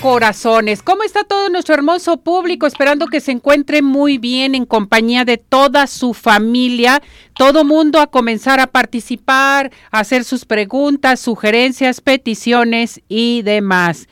[0.00, 0.82] Corazones.
[0.82, 2.66] ¿Cómo está todo nuestro hermoso público?
[2.66, 7.00] Esperando que se encuentre muy bien en compañía de toda su familia.
[7.34, 14.08] Todo mundo a comenzar a participar, a hacer sus preguntas, sugerencias, peticiones y demás.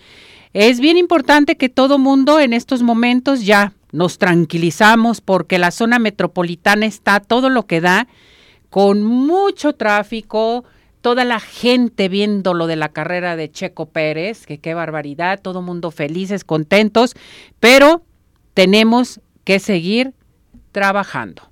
[0.52, 5.98] Es bien importante que todo mundo en estos momentos ya nos tranquilizamos porque la zona
[5.98, 8.06] metropolitana está todo lo que da,
[8.70, 10.64] con mucho tráfico,
[11.00, 15.62] toda la gente viendo lo de la carrera de Checo Pérez, que qué barbaridad, todo
[15.62, 17.14] mundo felices, contentos,
[17.60, 18.02] pero
[18.54, 20.14] tenemos que seguir
[20.72, 21.50] trabajando.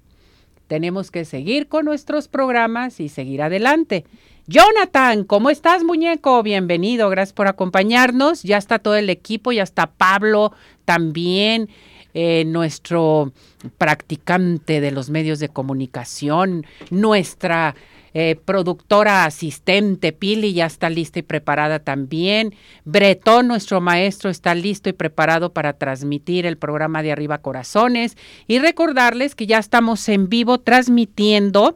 [0.67, 4.05] Tenemos que seguir con nuestros programas y seguir adelante.
[4.47, 6.43] Jonathan, ¿cómo estás, muñeco?
[6.43, 8.43] Bienvenido, gracias por acompañarnos.
[8.43, 10.53] Ya está todo el equipo, ya está Pablo
[10.85, 11.71] también,
[12.15, 13.33] eh, nuestro
[13.77, 17.75] practicante de los medios de comunicación, nuestra
[18.17, 22.55] eh, productora asistente, Pili ya está lista y preparada también.
[22.85, 28.17] Bretón, nuestro maestro, está listo y preparado para transmitir el programa de Arriba Corazones.
[28.47, 31.75] Y recordarles que ya estamos en vivo transmitiendo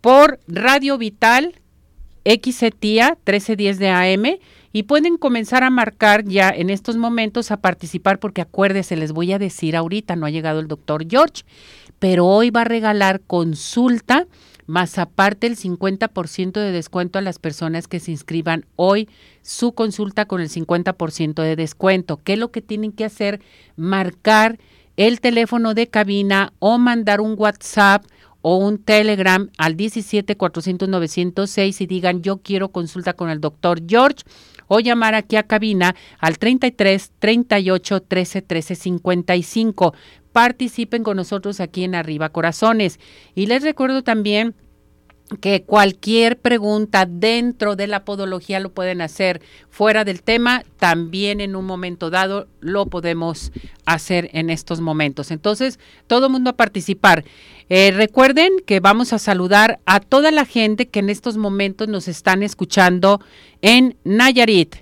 [0.00, 1.60] por Radio Vital
[2.24, 4.38] XETIA 1310 de AM
[4.72, 9.32] y pueden comenzar a marcar ya en estos momentos a participar porque acuérdense, les voy
[9.32, 11.44] a decir ahorita, no ha llegado el doctor George,
[11.98, 14.26] pero hoy va a regalar consulta
[14.68, 19.08] más aparte el 50% de descuento a las personas que se inscriban hoy
[19.40, 22.20] su consulta con el 50% de descuento.
[22.22, 23.40] ¿Qué es lo que tienen que hacer?
[23.76, 24.58] Marcar
[24.98, 28.04] el teléfono de cabina o mandar un WhatsApp
[28.42, 33.80] o un Telegram al 17 400 906 y digan yo quiero consulta con el doctor
[33.88, 34.24] George
[34.68, 39.94] o llamar aquí a cabina al 33 38 13 13 55
[40.32, 43.00] participen con nosotros aquí en Arriba Corazones.
[43.34, 44.54] Y les recuerdo también
[45.40, 51.54] que cualquier pregunta dentro de la podología lo pueden hacer fuera del tema, también en
[51.54, 53.52] un momento dado lo podemos
[53.84, 55.30] hacer en estos momentos.
[55.30, 57.24] Entonces, todo mundo a participar.
[57.68, 62.08] Eh, recuerden que vamos a saludar a toda la gente que en estos momentos nos
[62.08, 63.20] están escuchando
[63.60, 64.76] en Nayarit,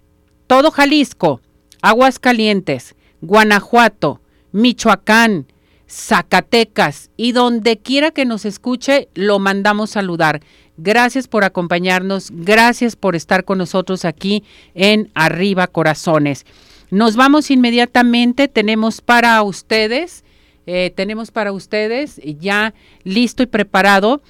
[0.47, 1.41] todo Jalisco,
[1.83, 4.21] Aguascalientes, Guanajuato,
[4.53, 5.47] Michoacán,
[5.89, 10.41] Zacatecas y donde quiera que nos escuche, lo mandamos saludar.
[10.77, 14.45] Gracias por acompañarnos, gracias por estar con nosotros aquí
[14.75, 16.45] en Arriba Corazones.
[16.91, 20.25] Nos vamos inmediatamente, tenemos para ustedes,
[20.67, 24.23] eh, tenemos para ustedes ya listo y preparado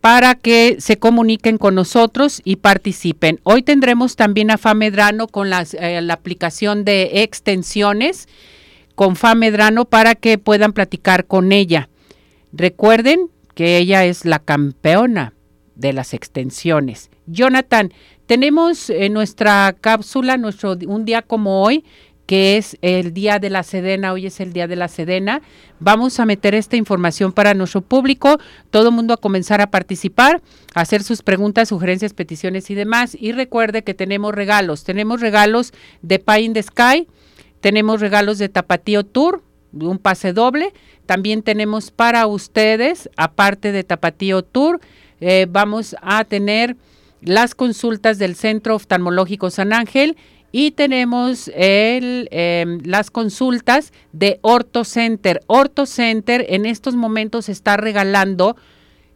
[0.00, 3.40] para que se comuniquen con nosotros y participen.
[3.42, 8.28] Hoy tendremos también a Famedrano con las, eh, la aplicación de extensiones
[8.94, 11.88] con Fa Medrano para que puedan platicar con ella.
[12.52, 15.34] Recuerden que ella es la campeona
[15.74, 17.10] de las extensiones.
[17.26, 17.92] Jonathan,
[18.26, 21.84] tenemos en nuestra cápsula nuestro un día como hoy
[22.26, 25.42] que es el día de la Sedena, hoy es el día de la Sedena.
[25.78, 28.38] Vamos a meter esta información para nuestro público,
[28.70, 30.40] todo el mundo a comenzar a participar,
[30.74, 33.16] a hacer sus preguntas, sugerencias, peticiones y demás.
[33.18, 35.72] Y recuerde que tenemos regalos, tenemos regalos
[36.02, 37.06] de Pie in the Sky,
[37.64, 39.42] tenemos regalos de Tapatío Tour,
[39.72, 40.74] un pase doble.
[41.06, 44.82] También tenemos para ustedes, aparte de Tapatío Tour,
[45.22, 46.76] eh, vamos a tener
[47.22, 50.18] las consultas del Centro Oftalmológico San Ángel
[50.52, 55.40] y tenemos em, las consultas de Orto Center.
[55.46, 58.56] Orto Center en estos momentos está regalando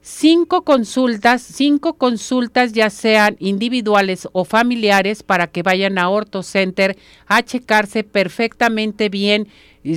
[0.08, 6.96] cinco consultas, cinco consultas ya sean individuales o familiares para que vayan a Orto Center
[7.26, 9.49] a checarse perfectamente bien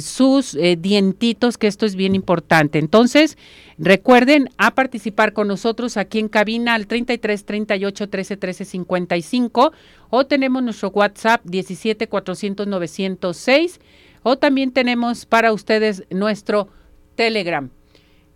[0.01, 2.77] sus eh, dientitos, que esto es bien importante.
[2.77, 3.37] Entonces,
[3.77, 9.71] recuerden a participar con nosotros aquí en cabina al 33 38 13 13 55
[10.09, 13.79] o tenemos nuestro WhatsApp 17 400 906
[14.23, 16.67] o también tenemos para ustedes nuestro
[17.15, 17.69] Telegram.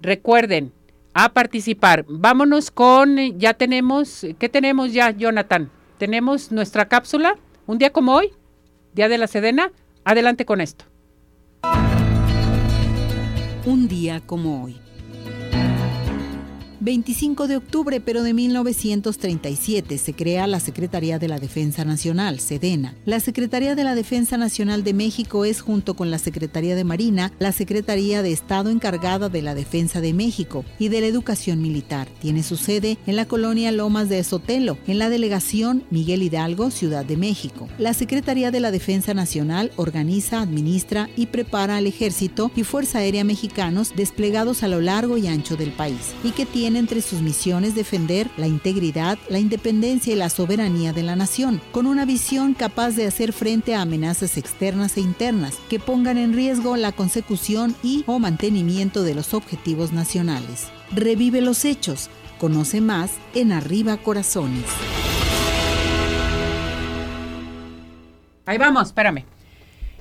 [0.01, 0.71] Recuerden,
[1.16, 2.06] a participar.
[2.08, 5.72] Vámonos con, ya tenemos, ¿qué tenemos ya, Jonathan?
[5.98, 8.32] Tenemos nuestra cápsula, un día como hoy,
[8.96, 9.72] Día de la Sedena.
[10.06, 10.86] Adelante con esto.
[13.66, 14.80] un día como hoy.
[16.86, 22.94] 25 de octubre, pero de 1937, se crea la Secretaría de la Defensa Nacional, SEDENA.
[23.06, 27.34] La Secretaría de la Defensa Nacional de México es, junto con la Secretaría de Marina,
[27.40, 32.08] la Secretaría de Estado encargada de la Defensa de México y de la Educación Militar.
[32.22, 37.04] Tiene su sede en la colonia Lomas de Sotelo, en la delegación Miguel Hidalgo, Ciudad
[37.04, 37.68] de México.
[37.80, 43.24] La Secretaría de la Defensa Nacional organiza, administra y prepara al Ejército y Fuerza Aérea
[43.24, 47.75] mexicanos desplegados a lo largo y ancho del país y que tiene entre sus misiones
[47.75, 52.92] defender la integridad, la independencia y la soberanía de la nación, con una visión capaz
[52.92, 58.04] de hacer frente a amenazas externas e internas que pongan en riesgo la consecución y
[58.07, 60.68] o mantenimiento de los objetivos nacionales.
[60.92, 62.10] Revive los hechos.
[62.39, 64.66] Conoce más en Arriba Corazones.
[68.45, 69.35] Ahí vamos, espérame.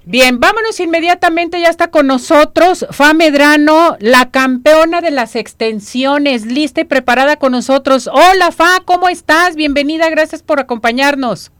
[0.07, 6.83] Bien, vámonos inmediatamente, ya está con nosotros Fa Medrano, la campeona de las extensiones, lista
[6.83, 8.11] y preparada con nosotros.
[8.13, 9.57] Hola Fa, ¿cómo estás?
[9.57, 11.53] Bienvenida, gracias por acompañarnos.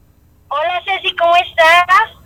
[0.49, 2.25] Hola Ceci, ¿cómo estás?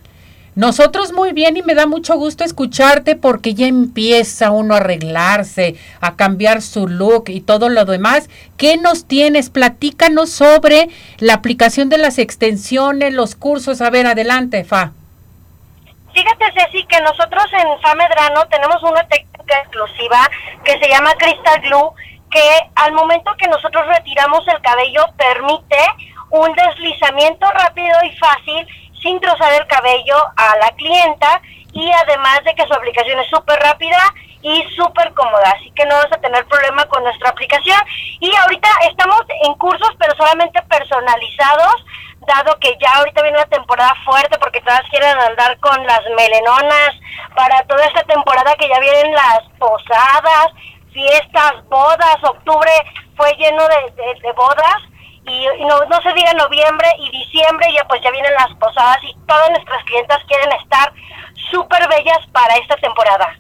[0.57, 5.77] Nosotros muy bien y me da mucho gusto escucharte porque ya empieza uno a arreglarse,
[6.01, 8.29] a cambiar su look y todo lo demás.
[8.57, 9.51] ¿Qué nos tienes?
[9.51, 10.89] Platícanos sobre
[11.19, 13.81] la aplicación de las extensiones, los cursos.
[13.81, 14.95] A ver, adelante, Fa.
[16.19, 20.29] Fíjate, Ceci, que nosotros en Famedrano tenemos una técnica exclusiva
[20.65, 21.93] que se llama Crystal Glue,
[22.29, 25.79] que al momento que nosotros retiramos el cabello permite
[26.31, 28.67] un deslizamiento rápido y fácil
[29.01, 31.41] sin trozar el cabello a la clienta
[31.73, 34.01] y además de que su aplicación es súper rápida
[34.43, 37.79] y súper cómoda, así que no vas a tener problema con nuestra aplicación.
[38.19, 41.85] Y ahorita estamos en cursos, pero solamente personalizados
[42.27, 46.91] dado que ya ahorita viene una temporada fuerte porque todas quieren andar con las melenonas
[47.35, 50.49] para toda esta temporada que ya vienen las posadas,
[50.93, 52.71] fiestas, bodas, octubre
[53.17, 54.83] fue lleno de, bodas
[55.27, 59.15] y, no, no, se diga noviembre y diciembre ya pues ya vienen las posadas y
[59.27, 60.93] todas nuestras clientas quieren estar
[61.51, 63.37] súper bellas para esta temporada.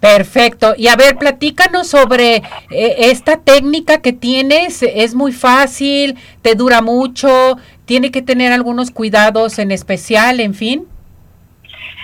[0.00, 0.74] Perfecto.
[0.76, 2.36] Y a ver, platícanos sobre
[2.70, 4.82] eh, esta técnica que tienes.
[4.82, 7.56] Es muy fácil, te dura mucho,
[7.88, 10.86] tiene que tener algunos cuidados en especial, en fin.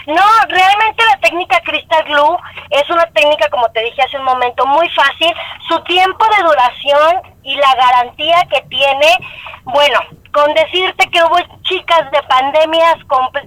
[0.06, 2.38] No, realmente la técnica Crystal Glue
[2.70, 5.30] es una técnica, como te dije hace un momento, muy fácil.
[5.68, 9.08] Su tiempo de duración y la garantía que tiene,
[9.64, 10.00] bueno,
[10.32, 12.96] con decirte que hubo chicas de pandemias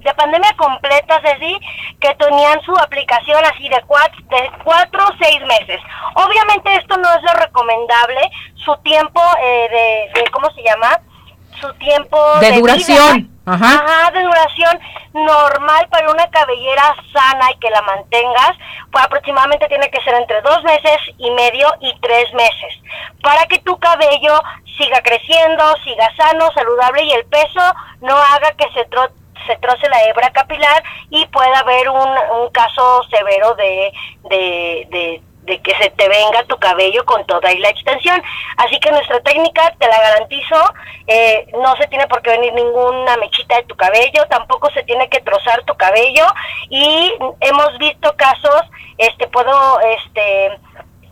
[0.03, 1.59] de pandemia completa, así
[1.99, 5.81] que tenían su aplicación así de cuatro, de cuatro o seis meses.
[6.13, 8.29] Obviamente esto no es lo recomendable.
[8.63, 11.01] Su tiempo eh, de, ¿cómo se llama?
[11.59, 13.29] Su tiempo de, duración.
[13.45, 14.11] Ajá.
[14.11, 14.79] de duración
[15.13, 18.51] normal para una cabellera sana y que la mantengas,
[18.91, 22.81] pues aproximadamente tiene que ser entre dos meses y medio y tres meses,
[23.21, 24.41] para que tu cabello
[24.77, 27.61] siga creciendo, siga sano, saludable y el peso
[28.01, 28.85] no haga que se
[29.45, 32.09] se troce la hebra capilar y pueda haber un,
[32.41, 33.93] un caso severo de,
[34.23, 38.21] de de que se te venga tu cabello con toda y la extensión.
[38.57, 40.73] Así que nuestra técnica, te la garantizo,
[41.07, 45.09] eh, no se tiene por qué venir ninguna mechita de tu cabello, tampoco se tiene
[45.09, 46.25] que trozar tu cabello
[46.69, 48.61] y hemos visto casos,
[48.97, 50.59] este, puedo, este,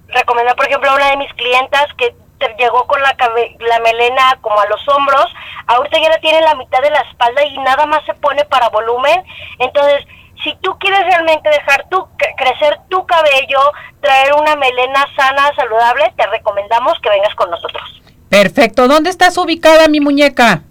[0.10, 2.13] recomendar por ejemplo a una de mis clientas que
[2.60, 3.15] llegó con la,
[3.60, 5.25] la melena como a los hombros,
[5.68, 8.70] ahorita ya la tiene la mitad de la espalda y nada más se pone para
[8.70, 9.24] volumen,
[9.60, 10.06] entonces
[10.44, 13.60] si tú quieres realmente dejar tu, crecer tu cabello,
[14.01, 18.01] traer una melena sana, saludable, te recomendamos que vengas con nosotros.
[18.30, 18.88] Perfecto.
[18.88, 20.62] ¿Dónde estás ubicada, mi muñeca?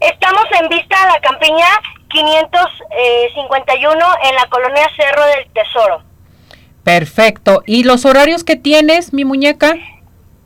[0.00, 1.66] Estamos en Vista a la Campiña
[2.08, 6.02] 551 en la colonia Cerro del Tesoro.
[6.82, 7.62] Perfecto.
[7.66, 9.74] ¿Y los horarios que tienes, mi muñeca?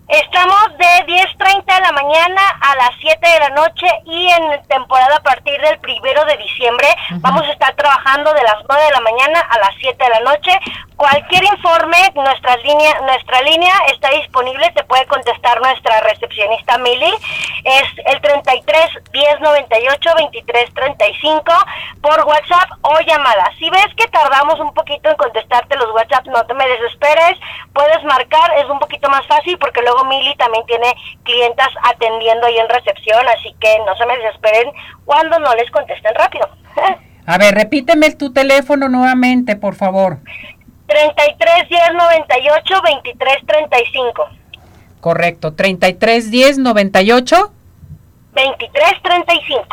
[0.08, 5.16] Estamos de 10.30 de la mañana a las 7 de la noche y en temporada
[5.16, 9.00] a partir del primero de diciembre vamos a estar trabajando de las 9 de la
[9.00, 10.50] mañana a las 7 de la noche.
[10.98, 17.14] Cualquier informe, nuestra línea, nuestra línea está disponible, te puede contestar nuestra recepcionista Mili.
[17.62, 21.52] Es el 33 10 98 23 35
[22.02, 23.48] por WhatsApp o llamada.
[23.60, 27.38] Si ves que tardamos un poquito en contestarte los WhatsApp, no te me desesperes,
[27.72, 32.58] puedes marcar, es un poquito más fácil porque luego Mili también tiene clientas atendiendo ahí
[32.58, 34.72] en recepción, así que no se me desesperen
[35.04, 36.48] cuando no les contesten rápido.
[37.24, 40.20] A ver, repíteme tu teléfono nuevamente, por favor.
[40.88, 44.28] 33 10 98 23 35.
[45.00, 47.52] Correcto, 33 10 98
[48.34, 49.66] 23 35.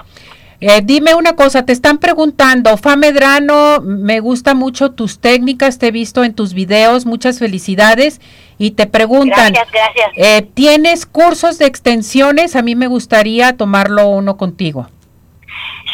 [0.62, 5.88] Eh, dime una cosa, te están preguntando, Fa Medrano, me gusta mucho tus técnicas, te
[5.88, 8.22] he visto en tus videos, muchas felicidades.
[8.58, 10.12] Y te preguntan, Gracias, gracias.
[10.16, 12.56] eh, ¿tienes cursos de extensiones?
[12.56, 14.88] A mí me gustaría tomarlo uno contigo.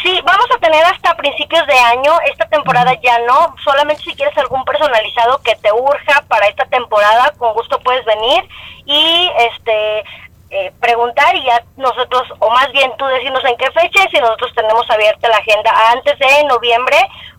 [0.02, 2.12] Sí, vamos a tener hasta principios de año.
[2.30, 3.54] Esta temporada ya no.
[3.62, 8.42] Solamente si quieres algún personalizado que te urja para esta temporada, con gusto puedes venir
[8.84, 10.04] y este
[10.50, 14.20] eh, preguntar y ya nosotros, o más bien tú decirnos en qué fecha, y si
[14.20, 16.96] nosotros tenemos abierta la agenda antes de noviembre,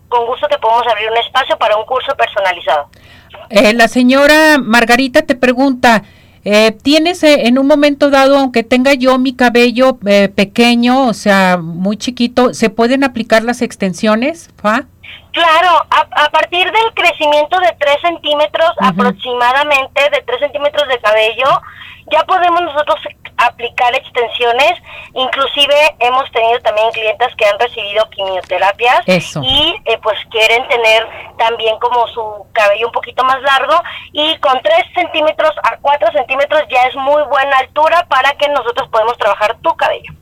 [0.08, 2.88] con gusto te podemos abrir un espacio para un curso personalizado.
[3.50, 6.02] Eh, la señora Margarita te pregunta,
[6.44, 11.14] eh, ¿tienes eh, en un momento dado, aunque tenga yo mi cabello eh, pequeño, o
[11.14, 14.50] sea, muy chiquito, ¿se pueden aplicar las extensiones?
[14.60, 14.84] Fa?
[15.32, 21.60] Claro, a, a partir del crecimiento de 3 centímetros aproximadamente, de 3 centímetros de cabello,
[22.12, 22.96] ya podemos nosotros
[23.46, 24.72] aplicar extensiones.
[25.14, 29.42] Inclusive hemos tenido también clientas que han recibido quimioterapias Eso.
[29.42, 31.06] y eh, pues quieren tener
[31.38, 33.74] también como su cabello un poquito más largo
[34.12, 38.88] y con 3 centímetros a 4 centímetros ya es muy buena altura para que nosotros
[38.90, 40.12] podemos trabajar tu cabello.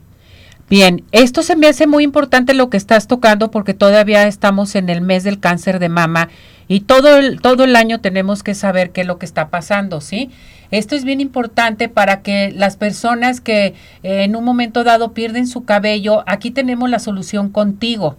[0.69, 4.89] Bien, esto se me hace muy importante lo que estás tocando porque todavía estamos en
[4.89, 6.31] el mes del cáncer de mama
[6.69, 10.01] y todo el, todo el año tenemos que saber qué es lo que está pasando,
[10.01, 10.31] ¿sí?
[10.71, 13.67] Esto es bien importante para que las personas que
[14.03, 18.17] eh, en un momento dado pierden su cabello, aquí tenemos la solución contigo,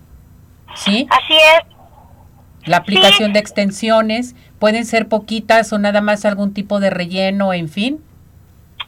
[0.75, 1.07] ¿sí?
[1.09, 3.33] Así es, La aplicación Sí.
[3.33, 7.99] de extensiones, pueden ser poquitas o nada más algún tipo de relleno, en fin.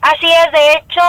[0.02, 1.02] Así es, de hecho,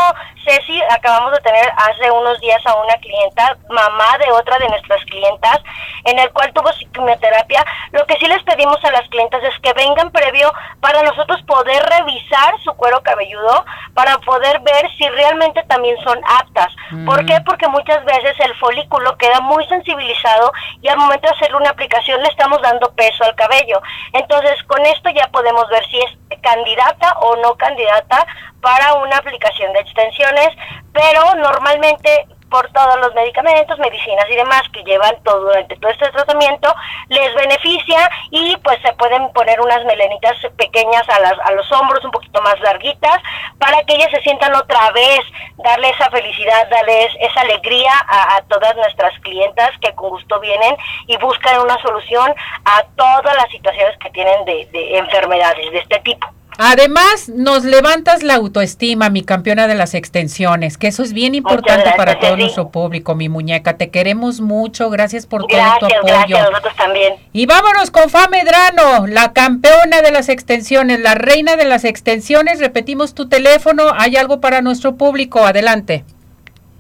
[0.46, 5.04] Ceci, acabamos de tener hace unos días a una clienta, mamá de otra de nuestras
[5.06, 5.60] clientas,
[6.06, 7.66] en el cual tuvo quimioterapia.
[7.92, 11.84] Lo que sí les pedimos a las clientas es que vengan previo para nosotros poder
[11.84, 16.74] revisar su cuero cabelludo, para poder ver si realmente también son aptas.
[17.06, 17.40] ¿Por qué?
[17.46, 20.52] Porque muchas veces el folículo queda muy sensibilizado
[20.82, 23.82] y al momento de hacerle una aplicación le estamos dando peso al cabello.
[24.14, 28.26] Entonces, con esto ya podemos ver si es candidata o no candidata
[28.68, 30.50] para una aplicación de extensiones,
[30.92, 36.12] pero normalmente por todos los medicamentos, medicinas y demás que llevan todo durante todo este
[36.12, 36.76] tratamiento,
[37.08, 42.04] les beneficia y pues se pueden poner unas melenitas pequeñas a, las, a los hombros,
[42.04, 43.22] un poquito más larguitas,
[43.58, 45.22] para que ellas se sientan otra vez,
[45.64, 50.76] darle esa felicidad, darles esa alegría a, a todas nuestras clientas que con gusto vienen
[51.08, 56.00] y buscan una solución a todas las situaciones que tienen de, de enfermedades de este
[56.00, 56.28] tipo.
[56.58, 61.84] Además, nos levantas la autoestima, mi campeona de las extensiones, que eso es bien importante
[61.84, 63.78] gracias, para todo nuestro público, mi muñeca.
[63.78, 66.00] Te queremos mucho, gracias por todo tu apoyo.
[66.04, 67.14] gracias, nosotros también.
[67.32, 72.60] Y vámonos con Fa Medrano, la campeona de las extensiones, la reina de las extensiones.
[72.60, 76.04] Repetimos tu teléfono, hay algo para nuestro público, adelante.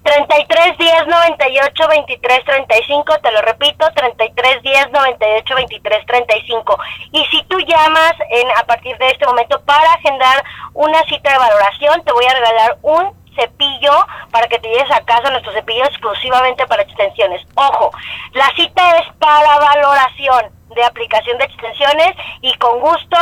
[0.08, 6.80] 33 10 98 23 35, te lo repito, 33 10 98 23 35.
[7.12, 11.38] Y si tú llamas en, a partir de este momento para agendar una cita de
[11.38, 15.84] valoración, te voy a regalar un cepillo para que te lleves a casa nuestro cepillo
[15.84, 17.46] exclusivamente para extensiones.
[17.56, 17.92] Ojo,
[18.32, 23.18] la cita es para valoración de aplicación de extensiones y con gusto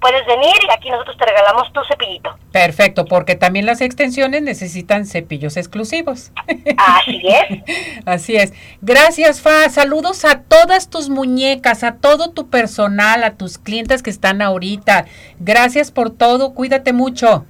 [0.00, 2.36] puedes venir y aquí nosotros te regalamos tu cepillito.
[2.52, 6.32] Perfecto, porque también las extensiones necesitan cepillos exclusivos.
[6.76, 8.02] Así es.
[8.06, 8.52] Así es.
[8.80, 9.68] Gracias, Fa.
[9.68, 15.06] Saludos a todas tus muñecas, a todo tu personal, a tus clientes que están ahorita.
[15.38, 16.54] Gracias por todo.
[16.54, 17.44] Cuídate mucho.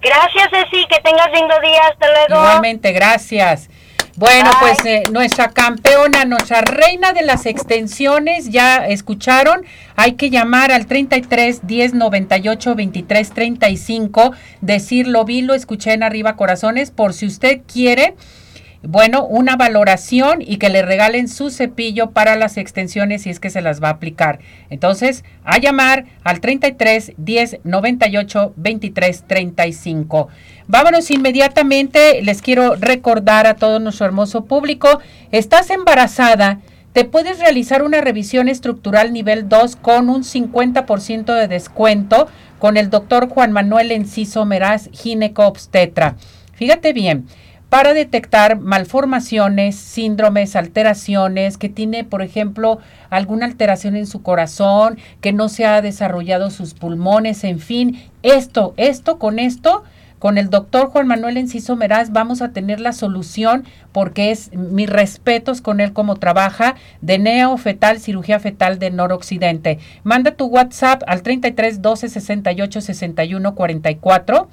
[0.00, 1.80] Gracias, Ceci, que tengas lindo día.
[1.92, 2.42] Hasta luego.
[2.42, 3.70] Igualmente, gracias.
[4.16, 4.74] Bueno, Bye.
[4.74, 9.64] pues eh, nuestra campeona, nuestra reina de las extensiones, ya escucharon,
[9.96, 16.02] hay que llamar al 33 10 98 23 35, decir lo vi, lo escuché en
[16.02, 18.14] arriba corazones, por si usted quiere,
[18.82, 23.50] bueno, una valoración y que le regalen su cepillo para las extensiones si es que
[23.50, 24.40] se las va a aplicar.
[24.70, 30.28] Entonces, a llamar al 33 10 98 23 35.
[30.66, 36.60] Vámonos inmediatamente, les quiero recordar a todo nuestro hermoso público, estás embarazada,
[36.92, 42.90] te puedes realizar una revisión estructural nivel 2 con un 50% de descuento con el
[42.90, 46.16] doctor Juan Manuel Enciso Meraz, gineco-obstetra.
[46.52, 47.26] Fíjate bien,
[47.72, 55.32] para detectar malformaciones, síndromes, alteraciones, que tiene, por ejemplo, alguna alteración en su corazón, que
[55.32, 59.84] no se ha desarrollado sus pulmones, en fin, esto, esto con esto,
[60.18, 64.88] con el doctor Juan Manuel Enciso Meraz vamos a tener la solución porque es mis
[64.88, 69.80] respetos con él como trabaja de neofetal, cirugía fetal de noroccidente.
[70.04, 74.48] Manda tu WhatsApp al 33 12 68 61 44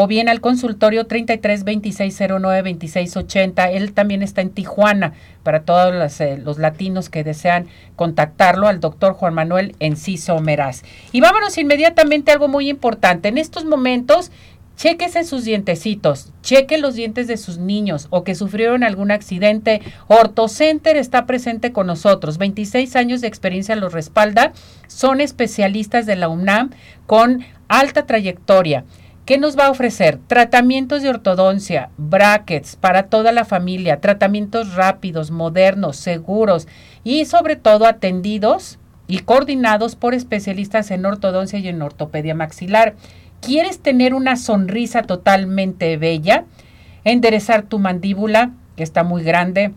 [0.00, 3.72] o bien al consultorio 33 26 09 26 80.
[3.72, 9.14] Él también está en Tijuana para todos eh, los, latinos que desean contactarlo al doctor
[9.14, 10.84] Juan Manuel Enciso Meraz.
[11.10, 13.26] Y vámonos inmediatamente a algo muy importante.
[13.26, 14.30] En estos momentos
[14.76, 19.80] Chéquese sus dientecitos, cheque los dientes de sus niños o que sufrieron algún accidente.
[20.06, 22.38] OrtoCenter está presente con nosotros.
[22.38, 24.52] 26 años de experiencia los respalda.
[24.86, 26.70] Son especialistas de la UNAM
[27.06, 28.84] con alta trayectoria.
[29.28, 30.18] ¿Qué nos va a ofrecer?
[30.26, 36.66] Tratamientos de ortodoncia, brackets para toda la familia, tratamientos rápidos, modernos, seguros
[37.04, 42.94] y sobre todo atendidos y coordinados por especialistas en ortodoncia y en ortopedia maxilar.
[43.42, 46.46] ¿Quieres tener una sonrisa totalmente bella?
[47.04, 49.74] Enderezar tu mandíbula, que está muy grande.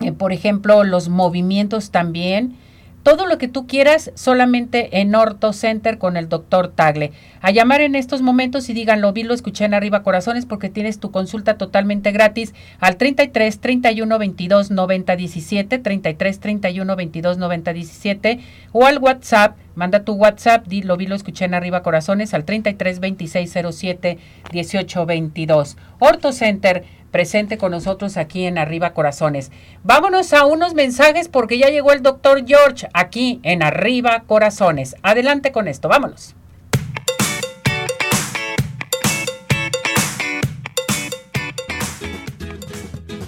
[0.00, 2.54] Eh, por ejemplo, los movimientos también
[3.02, 7.12] todo lo que tú quieras solamente en Orto Center con el doctor Tagle.
[7.40, 11.00] A llamar en estos momentos y díganlo, vi, lo escuché en arriba corazones porque tienes
[11.00, 18.40] tu consulta totalmente gratis al 33 31 22 90 17, 33 31 22 90 17
[18.72, 22.44] o al WhatsApp, manda tu WhatsApp, di, lo vi, lo escuché en arriba corazones al
[22.44, 24.18] 33 26 07
[24.50, 25.76] 18 22.
[25.98, 29.50] Orto Center presente con nosotros aquí en Arriba Corazones.
[29.82, 34.96] Vámonos a unos mensajes porque ya llegó el doctor George aquí en Arriba Corazones.
[35.02, 36.36] Adelante con esto, vámonos.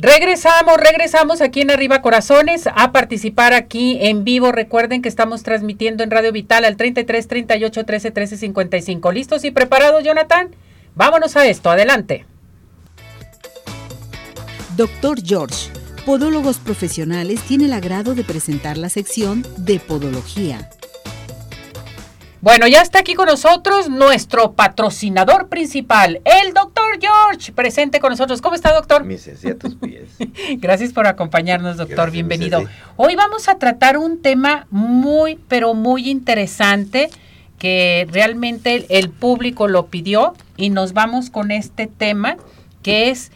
[0.00, 4.52] Regresamos, regresamos aquí en Arriba Corazones a participar aquí en vivo.
[4.52, 9.10] Recuerden que estamos transmitiendo en Radio Vital al 33 38 13 13 55.
[9.10, 10.54] ¿Listos y preparados, Jonathan?
[10.94, 12.26] Vámonos a esto, adelante.
[14.76, 15.68] Doctor George,
[16.06, 20.70] Podólogos Profesionales, tiene el agrado de presentar la sección de Podología.
[22.40, 28.40] Bueno, ya está aquí con nosotros nuestro patrocinador principal, el doctor George, presente con nosotros.
[28.40, 29.02] ¿Cómo está, doctor?
[29.02, 30.10] Mis tus pies.
[30.58, 32.12] Gracias por acompañarnos, doctor.
[32.12, 32.62] Bienvenido.
[32.96, 37.10] Hoy vamos a tratar un tema muy, pero muy interesante
[37.58, 42.36] que realmente el público lo pidió y nos vamos con este tema
[42.84, 43.32] que es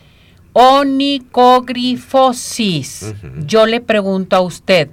[0.52, 3.14] onicogrifosis.
[3.46, 4.90] Yo le pregunto a usted,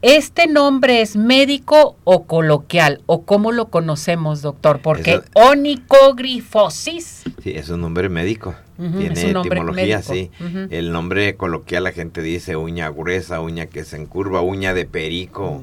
[0.00, 3.02] ¿Este nombre es médico o coloquial?
[3.06, 4.80] ¿O cómo lo conocemos, doctor?
[4.80, 7.24] Porque onicogrifosis.
[7.42, 8.54] Sí, es un nombre médico.
[8.76, 10.30] Tiene etimología, sí.
[10.70, 15.60] El nombre coloquial la gente dice uña gruesa, uña que se encurva, uña de perico.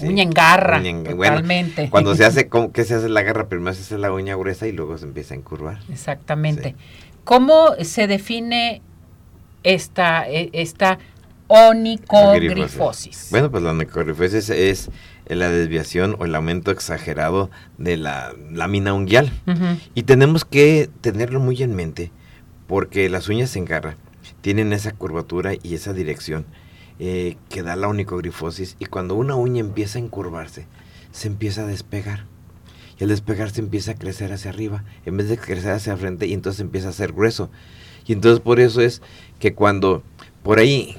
[0.00, 1.90] Uña, en garra, totalmente.
[1.90, 3.48] cuando se hace, ¿qué se hace la garra?
[3.48, 5.80] Primero se hace la uña gruesa y luego se empieza a encurvar.
[5.90, 6.74] Exactamente.
[7.24, 8.80] ¿Cómo se define
[9.66, 10.48] esta, e,
[11.48, 13.28] esta onicogrifosis?
[13.30, 14.90] Bueno, pues la onicogrifosis es
[15.28, 19.30] la desviación o el aumento exagerado de la lámina unguial.
[19.94, 22.10] Y tenemos que tenerlo muy en mente
[22.66, 23.96] porque las uñas en garra
[24.40, 26.46] tienen esa curvatura y esa dirección
[26.98, 30.66] eh, que da la onicogrifosis y cuando una uña empieza a encurvarse,
[31.12, 32.24] se empieza a despegar.
[32.98, 36.32] Y al despegarse empieza a crecer hacia arriba, en vez de crecer hacia frente, y
[36.32, 37.50] entonces empieza a ser grueso.
[38.06, 39.02] Y entonces por eso es
[39.38, 40.02] que cuando
[40.42, 40.96] por ahí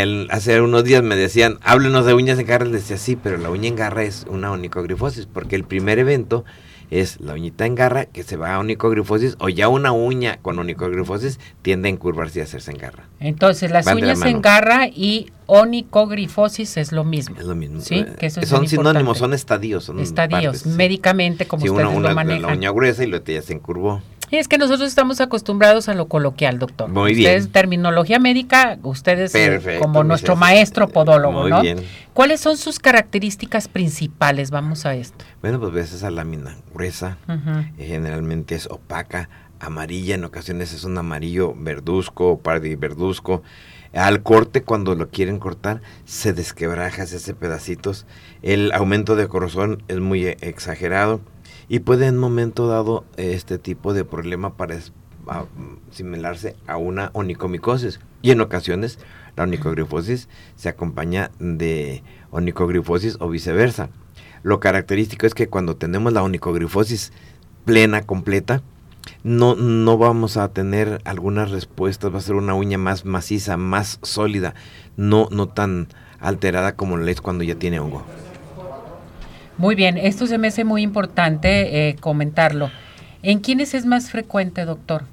[0.00, 3.36] el, hace unos días me decían, háblenos de uñas en garra, les decía, sí, pero
[3.36, 6.44] la uña en garra es una onicogrifosis, porque el primer evento
[6.92, 10.58] es la uñita en garra que se va a onicogrifosis o ya una uña con
[10.58, 13.04] onicogrifosis tiende a encurvarse y hacerse en garra.
[13.18, 17.36] Entonces, las uñas en garra y onicogrifosis es lo mismo.
[17.38, 17.80] Es lo mismo.
[17.80, 19.84] Sí, que son sinónimos, son estadios.
[19.84, 22.42] Son estadios, médicamente como ustedes una, lo manejan.
[22.42, 24.02] La uña gruesa y luego ya se encurvó.
[24.38, 26.88] Es que nosotros estamos acostumbrados a lo coloquial, doctor.
[26.88, 27.52] Muy ustedes, bien.
[27.52, 31.84] terminología médica, ustedes eh, como nuestro maestro podólogo, Muy Bien.
[32.14, 34.50] ¿Cuáles son sus características principales?
[34.50, 35.22] Vamos a esto.
[35.42, 39.28] Bueno, pues ves esa lámina gruesa, eh, generalmente es opaca,
[39.60, 43.42] amarilla, en ocasiones es un amarillo verduzco, pardi verduzco.
[43.92, 48.06] Al corte, cuando lo quieren cortar, se desquebraja, se hace pedacitos.
[48.40, 51.20] El aumento de corazón es muy eh, exagerado
[51.68, 54.78] y puede en momento dado este tipo de problema para
[55.90, 58.98] similarse a una onicomicosis y en ocasiones
[59.36, 63.88] la onicogrifosis se acompaña de onicogrifosis o viceversa.
[64.42, 67.12] Lo característico es que cuando tenemos la onicogrifosis
[67.64, 68.62] plena, completa,
[69.22, 73.98] no, no vamos a tener algunas respuestas, va a ser una uña más maciza, más
[74.02, 74.54] sólida,
[74.96, 75.88] no, no tan
[76.20, 78.04] alterada como la es cuando ya tiene hongo.
[79.58, 82.70] Muy bien, esto se me hace muy importante eh, comentarlo.
[83.22, 85.04] ¿En quiénes es más frecuente, doctor?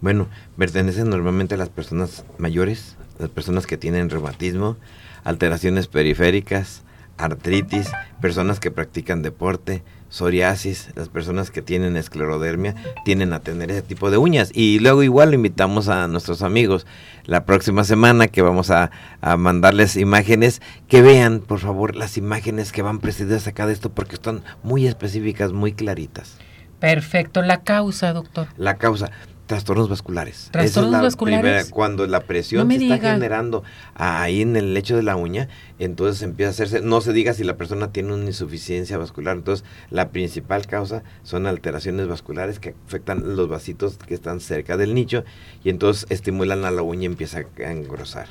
[0.00, 4.76] Bueno, pertenecen normalmente a las personas mayores, las personas que tienen reumatismo,
[5.24, 6.82] alteraciones periféricas,
[7.18, 7.90] artritis,
[8.20, 14.10] personas que practican deporte, psoriasis, las personas que tienen esclerodermia tienen a tener ese tipo
[14.10, 14.50] de uñas.
[14.52, 16.86] Y luego igual lo invitamos a nuestros amigos
[17.24, 18.90] la próxima semana que vamos a,
[19.38, 24.16] mandarles imágenes, que vean por favor las imágenes que van precedidas acá de esto porque
[24.16, 26.36] están muy específicas, muy claritas.
[26.78, 27.40] Perfecto.
[27.40, 28.48] La causa, doctor.
[28.58, 29.10] La causa.
[29.52, 30.48] Trastornos vasculares.
[30.50, 31.68] Trastornos vasculares.
[31.68, 33.62] cuando la presión se está generando
[33.94, 37.44] ahí en el lecho de la uña, entonces empieza a hacerse, no se diga si
[37.44, 43.36] la persona tiene una insuficiencia vascular, entonces la principal causa son alteraciones vasculares que afectan
[43.36, 45.22] los vasitos que están cerca del nicho
[45.62, 48.28] y entonces estimulan a la uña y empieza a engrosar.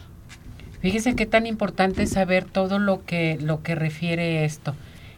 [0.82, 4.74] Fíjese qué tan importante es saber todo lo que, lo que refiere esto.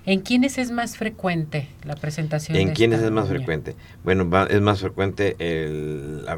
[0.06, 2.58] ¿En quiénes es más frecuente la presentación?
[2.58, 3.76] ¿En quiénes es más frecuente?
[4.04, 6.38] Bueno, es más frecuente la,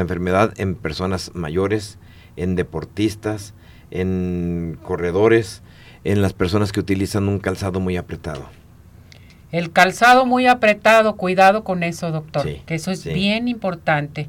[0.00, 1.98] enfermedad en personas mayores,
[2.36, 3.54] en deportistas,
[3.90, 5.62] en corredores,
[6.04, 8.46] en las personas que utilizan un calzado muy apretado.
[9.50, 14.28] El calzado muy apretado, cuidado con eso, doctor, que eso es bien importante.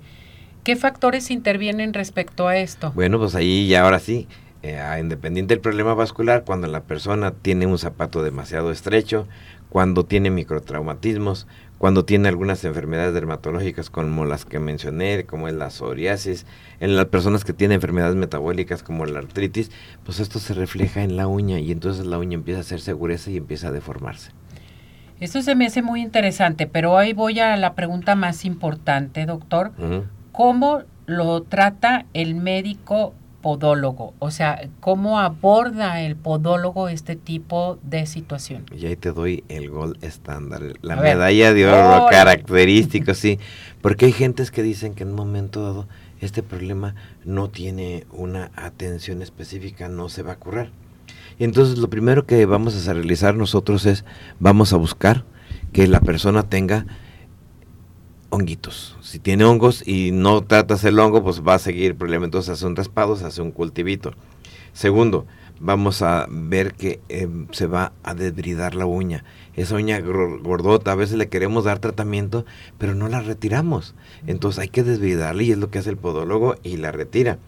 [0.64, 2.92] ¿Qué factores intervienen respecto a esto?
[2.96, 4.28] Bueno, pues ahí ya ahora sí,
[4.68, 9.28] eh, independiente del problema vascular, cuando la persona tiene un zapato demasiado estrecho,
[9.70, 11.46] cuando tiene microtraumatismos,
[11.78, 16.48] cuando tiene algunas enfermedades dermatológicas como las que mencioné, como es la psoriasis,
[16.80, 19.70] en las personas que tienen enfermedades metabólicas como la artritis,
[20.04, 23.30] pues esto se refleja en la uña y entonces la uña empieza a hacerse gruesa
[23.30, 24.32] y empieza a deformarse.
[25.20, 29.74] Esto se me hace muy interesante, pero hoy voy a la pregunta más importante, doctor.
[30.32, 33.14] ¿Cómo lo trata el médico
[33.46, 34.16] podólogo?
[34.18, 38.66] O sea, ¿cómo aborda el podólogo este tipo de situación?
[38.76, 43.38] Y ahí te doy el gol estándar, la medalla de oro característico, sí.
[43.84, 45.88] Porque hay gentes que dicen que en un momento dado
[46.22, 50.72] este problema no tiene una atención específica, no se va a curar.
[51.38, 54.06] Y entonces lo primero que vamos a realizar nosotros es,
[54.40, 55.24] vamos a buscar
[55.72, 56.88] que la persona tenga
[58.36, 58.98] honguitos.
[59.02, 62.26] Si tiene hongos y no tratas el hongo, pues va a seguir el problema.
[62.26, 64.12] Entonces hace un raspado, se hace un cultivito.
[64.74, 65.26] Segundo,
[65.60, 69.24] vamos a ver que em, se va a desbridar la uña.
[69.56, 72.46] Esa uña gordota, a veces le queremos dar tratamiento,
[72.78, 73.96] pero no la retiramos.
[74.28, 77.40] Entonces hay que desbridarla y es lo que hace el podólogo y la retira.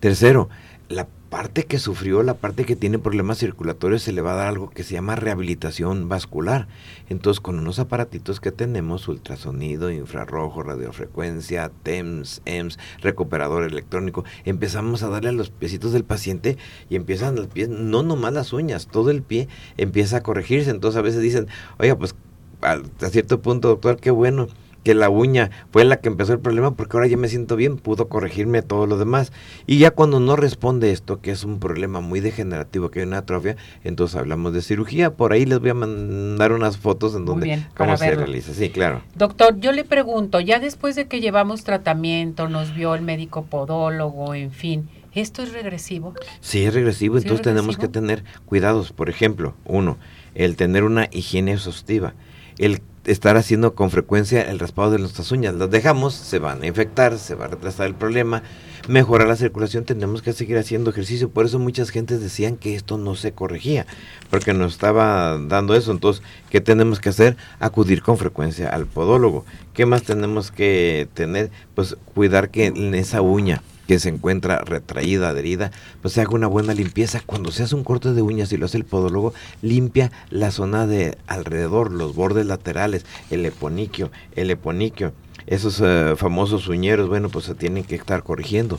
[0.00, 0.48] Tercero,
[0.88, 4.48] la parte que sufrió, la parte que tiene problemas circulatorios, se le va a dar
[4.48, 6.68] algo que se llama rehabilitación vascular.
[7.08, 15.08] Entonces, con unos aparatitos que tenemos, ultrasonido, infrarrojo, radiofrecuencia, TEMS, EMS, recuperador electrónico, empezamos a
[15.08, 16.56] darle a los piecitos del paciente
[16.88, 20.70] y empiezan los pies, no nomás las uñas, todo el pie empieza a corregirse.
[20.70, 21.46] Entonces, a veces dicen,
[21.78, 22.14] oiga, pues
[22.60, 24.48] a cierto punto, doctor, qué bueno
[24.82, 27.76] que la uña fue la que empezó el problema porque ahora ya me siento bien,
[27.76, 29.32] pudo corregirme todo lo demás.
[29.66, 33.18] Y ya cuando no responde esto, que es un problema muy degenerativo, que hay una
[33.18, 35.14] atrofia, entonces hablamos de cirugía.
[35.14, 38.54] Por ahí les voy a mandar unas fotos en donde cómo se realiza.
[38.54, 39.02] Sí, claro.
[39.14, 44.34] Doctor, yo le pregunto, ya después de que llevamos tratamiento, nos vio el médico podólogo,
[44.34, 46.14] en fin, ¿esto es regresivo?
[46.40, 48.92] Sí, es regresivo, entonces tenemos que tener cuidados.
[48.92, 49.98] Por ejemplo, uno,
[50.34, 52.14] el tener una higiene exhaustiva.
[52.58, 55.54] El estar haciendo con frecuencia el raspado de nuestras uñas.
[55.54, 58.42] Las dejamos, se van a infectar, se va a retrasar el problema,
[58.88, 61.30] mejorar la circulación, tenemos que seguir haciendo ejercicio.
[61.30, 63.86] Por eso muchas gentes decían que esto no se corregía,
[64.30, 65.90] porque nos estaba dando eso.
[65.90, 67.36] Entonces, ¿qué tenemos que hacer?
[67.60, 69.44] Acudir con frecuencia al podólogo.
[69.74, 71.50] ¿Qué más tenemos que tener?
[71.74, 75.72] Pues cuidar que en esa uña que se encuentra retraída, adherida,
[76.02, 77.22] pues se haga una buena limpieza.
[77.24, 80.86] Cuando se hace un corte de uñas y lo hace el podólogo, limpia la zona
[80.86, 85.14] de alrededor, los bordes laterales, el eponiquio, el eponiquio.
[85.46, 88.78] Esos eh, famosos uñeros, bueno, pues se tienen que estar corrigiendo.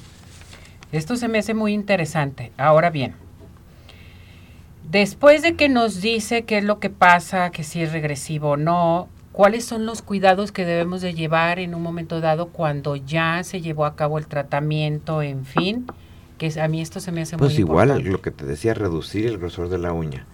[0.91, 2.51] Esto se me hace muy interesante.
[2.55, 3.15] Ahora bien,
[4.91, 8.57] después de que nos dice qué es lo que pasa, que si es regresivo o
[8.57, 13.43] no, ¿Cuáles son los cuidados que debemos de llevar en un momento dado cuando ya
[13.43, 15.85] se llevó a cabo el tratamiento, en fin?
[16.37, 19.27] Que a mí esto se me hace pues muy igual, lo que te decía, reducir
[19.27, 20.25] el grosor de la uña.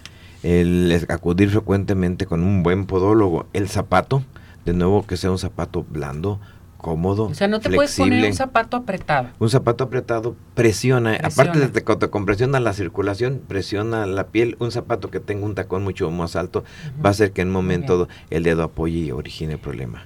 [0.44, 3.48] El acudir frecuentemente con un buen podólogo.
[3.54, 4.24] El zapato,
[4.64, 6.40] de nuevo que sea un zapato blando,
[6.86, 7.24] cómodo.
[7.24, 9.30] O sea, no te puedes poner un zapato apretado.
[9.40, 14.56] Un zapato apretado presiona, aparte de que te compresiona la circulación, presiona la piel.
[14.60, 16.64] Un zapato que tenga un tacón mucho más alto
[17.04, 20.06] va a hacer que en un momento el dedo apoye y origine problema.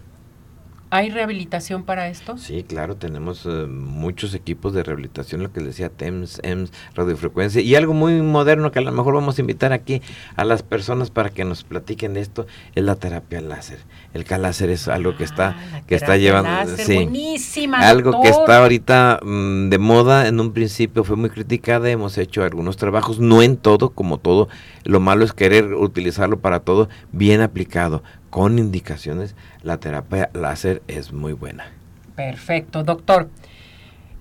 [0.91, 2.37] ¿Hay rehabilitación para esto?
[2.39, 7.75] Sí, claro, tenemos eh, muchos equipos de rehabilitación, lo que decía TEMS, EMS, radiofrecuencia, y
[7.75, 10.01] algo muy moderno que a lo mejor vamos a invitar aquí
[10.35, 13.77] a las personas para que nos platiquen de esto, es la terapia láser.
[14.15, 16.49] El láser es algo que está, ah, que está llevando,
[16.87, 22.17] buenísima, algo que está ahorita mm, de moda, en un principio fue muy criticada, hemos
[22.17, 24.49] hecho algunos trabajos, no en todo, como todo,
[24.85, 31.11] lo malo es querer utilizarlo para todo, bien aplicado, con indicaciones, la terapia láser es
[31.13, 31.71] muy buena.
[32.15, 33.29] Perfecto, doctor.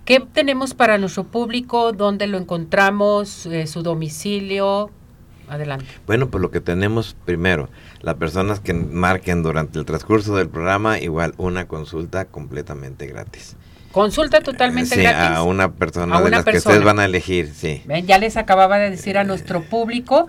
[0.05, 1.93] ¿Qué tenemos para nuestro público?
[1.93, 3.45] ¿Dónde lo encontramos?
[3.47, 4.91] Eh, ¿Su domicilio?
[5.49, 5.87] Adelante.
[6.07, 7.69] Bueno, pues lo que tenemos primero,
[8.01, 13.57] las personas que marquen durante el transcurso del programa, igual una consulta completamente gratis.
[13.93, 15.37] Consulta totalmente sí, gratis.
[15.37, 17.83] A una persona de las que ustedes van a elegir, sí.
[18.05, 20.29] ya les acababa de decir a nuestro público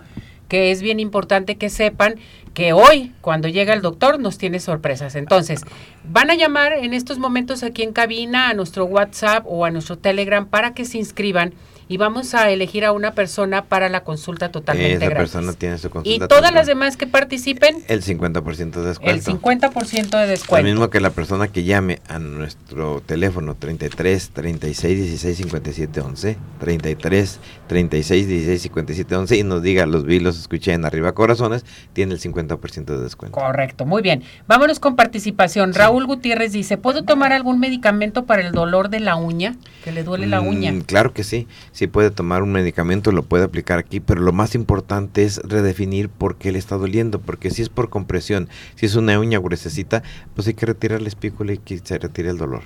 [0.50, 2.16] que es bien importante que sepan
[2.54, 5.14] que hoy, cuando llega el doctor, nos tiene sorpresas.
[5.14, 5.62] Entonces,
[6.02, 9.96] van a llamar en estos momentos aquí en cabina a nuestro WhatsApp o a nuestro
[9.96, 11.54] Telegram para que se inscriban
[11.90, 15.90] y vamos a elegir a una persona para la consulta totalmente Esa persona tiene su
[15.90, 16.24] consulta.
[16.24, 17.82] Y todas las demás que participen.
[17.88, 19.10] El 50% de descuento.
[19.10, 20.68] El 50% de descuento.
[20.68, 26.36] Lo mismo que la persona que llame a nuestro teléfono 33 36 16 57 11,
[26.60, 31.64] 33 36 16 57 11 y nos diga los vi, los escuché en Arriba Corazones,
[31.92, 33.36] tiene el 50% de descuento.
[33.36, 34.22] Correcto, muy bien.
[34.46, 35.74] Vámonos con participación.
[35.74, 39.56] Raúl Gutiérrez dice, ¿puedo tomar algún medicamento para el dolor de la uña?
[39.82, 40.74] Que le duele la mm, uña.
[40.86, 41.48] Claro que sí
[41.80, 46.10] si puede tomar un medicamento, lo puede aplicar aquí, pero lo más importante es redefinir
[46.10, 50.02] por qué le está doliendo, porque si es por compresión, si es una uña gruesecita,
[50.34, 52.64] pues hay que retirar la espícula y que se retire el dolor.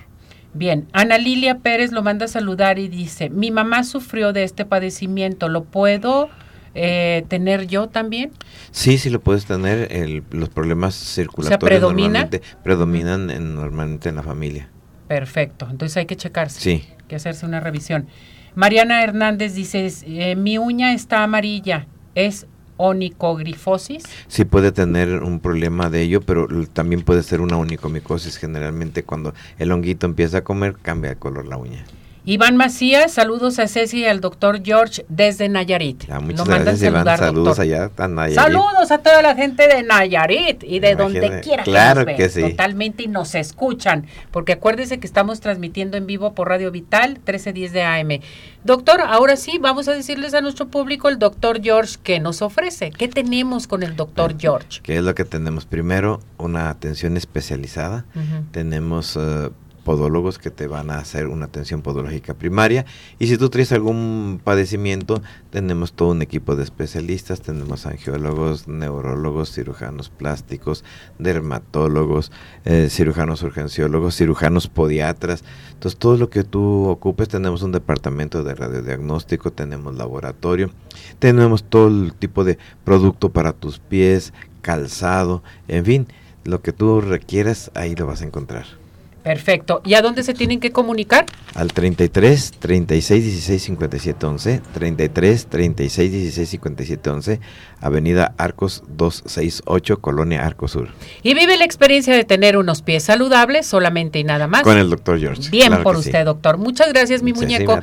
[0.52, 4.64] Bien, Ana Lilia Pérez lo manda a saludar y dice, mi mamá sufrió de este
[4.64, 6.28] padecimiento, ¿lo puedo
[6.74, 8.32] eh, tener yo también?
[8.72, 14.70] Sí, sí lo puedes tener, los problemas circulatorios normalmente predominan normalmente en la familia.
[15.08, 16.60] Perfecto, entonces hay que checarse.
[16.60, 16.84] Sí.
[16.90, 18.06] Hay que hacerse una revisión.
[18.54, 24.04] Mariana Hernández dice, eh, mi uña está amarilla, ¿es onicogrifosis?
[24.28, 28.36] Sí puede tener un problema de ello, pero también puede ser una onicomicosis.
[28.36, 31.84] Generalmente cuando el honguito empieza a comer, cambia de color la uña.
[32.26, 36.04] Iván Macías, saludos a Ceci y al doctor George desde Nayarit.
[36.08, 37.04] Ah, muchas gracias, Iván.
[37.04, 38.36] Saludos allá a Nayarit.
[38.36, 42.40] Saludos a toda la gente de Nayarit y de donde quiera claro que, que sí.
[42.40, 47.72] Totalmente y nos escuchan, porque acuérdense que estamos transmitiendo en vivo por Radio Vital 1310
[47.74, 48.20] de AM.
[48.64, 52.90] Doctor, ahora sí, vamos a decirles a nuestro público el doctor George qué nos ofrece.
[52.90, 54.80] ¿Qué tenemos con el doctor George?
[54.82, 55.66] ¿Qué es lo que tenemos?
[55.66, 58.06] Primero, una atención especializada.
[58.50, 59.14] Tenemos...
[59.16, 59.52] Uh,
[59.84, 62.86] podólogos que te van a hacer una atención podológica primaria.
[63.18, 69.52] Y si tú traes algún padecimiento, tenemos todo un equipo de especialistas, tenemos angiólogos, neurólogos,
[69.52, 70.84] cirujanos plásticos,
[71.18, 72.32] dermatólogos,
[72.64, 75.44] eh, cirujanos urgenciólogos, cirujanos podiatras.
[75.74, 80.70] Entonces, todo lo que tú ocupes, tenemos un departamento de radiodiagnóstico, tenemos laboratorio,
[81.18, 86.06] tenemos todo el tipo de producto para tus pies, calzado, en fin
[86.44, 88.83] lo que tú requieras, ahí lo vas a encontrar.
[89.24, 89.80] Perfecto.
[89.86, 91.24] ¿Y a dónde se tienen que comunicar?
[91.54, 97.40] Al 33 36 16 57 11, 33 36 16 57 11,
[97.80, 100.90] Avenida Arcos 268, Colonia Arcos Sur.
[101.22, 104.62] Y vive la experiencia de tener unos pies saludables solamente y nada más.
[104.62, 105.48] Con el doctor George.
[105.50, 106.58] Bien por usted, doctor.
[106.58, 107.78] Muchas gracias, mi muñeco.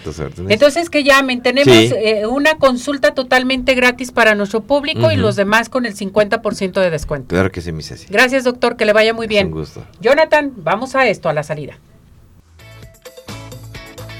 [0.47, 5.69] Entonces que llamen, tenemos eh, una consulta totalmente gratis para nuestro público y los demás
[5.69, 7.29] con el 50% de descuento.
[7.29, 8.05] Claro que sí, mi Ceci.
[8.11, 9.47] Gracias, doctor, que le vaya muy bien.
[9.47, 9.83] un gusto.
[10.01, 11.77] Jonathan, vamos a esto a la salida.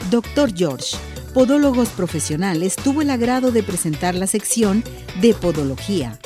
[0.10, 0.98] Doctor George,
[1.34, 4.84] Podólogos Profesionales, tuvo el agrado de presentar la sección
[5.22, 6.20] de Podología.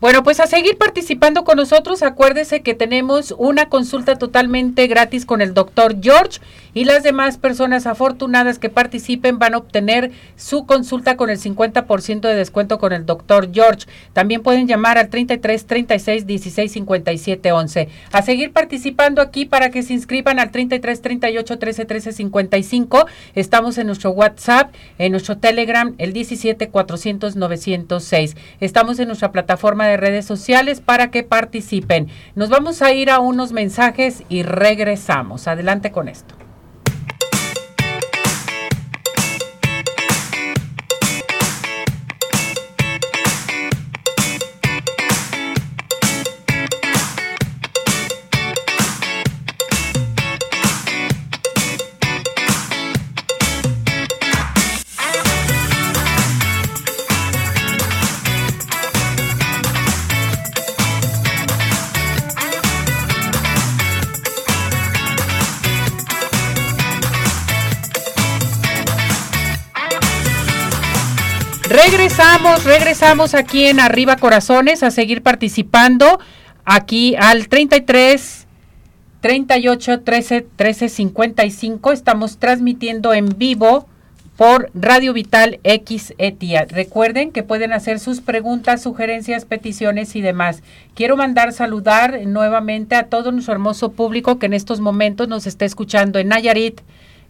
[0.00, 5.42] Bueno, pues a seguir participando con nosotros, acuérdese que tenemos una consulta totalmente gratis con
[5.42, 6.40] el doctor George
[6.74, 12.20] y las demás personas afortunadas que participen van a obtener su consulta con el 50%
[12.20, 13.86] de descuento con el doctor George.
[14.12, 17.88] También pueden llamar al 33 36 16 57 11.
[18.12, 23.06] A seguir participando aquí para que se inscriban al 33 38 13 13 55.
[23.34, 28.36] Estamos en nuestro WhatsApp, en nuestro Telegram, el 17 400 906.
[28.60, 32.08] Estamos en nuestra plataforma de redes sociales para que participen.
[32.34, 35.48] Nos vamos a ir a unos mensajes y regresamos.
[35.48, 36.39] Adelante con esto.
[72.58, 76.18] Regresamos, aquí en Arriba Corazones a seguir participando
[76.64, 78.46] aquí al 33
[79.20, 81.92] 38 13 13 55.
[81.92, 83.86] Estamos transmitiendo en vivo
[84.36, 86.66] por Radio Vital X Etia.
[86.68, 90.62] Recuerden que pueden hacer sus preguntas, sugerencias, peticiones y demás.
[90.94, 95.64] Quiero mandar saludar nuevamente a todo nuestro hermoso público que en estos momentos nos está
[95.64, 96.80] escuchando en Nayarit,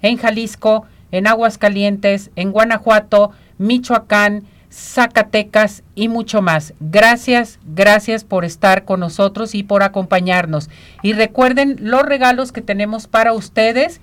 [0.00, 6.74] en Jalisco, en Aguascalientes, en Guanajuato, Michoacán, Zacatecas y mucho más.
[6.78, 10.70] Gracias, gracias por estar con nosotros y por acompañarnos.
[11.02, 14.00] Y recuerden los regalos que tenemos para ustedes.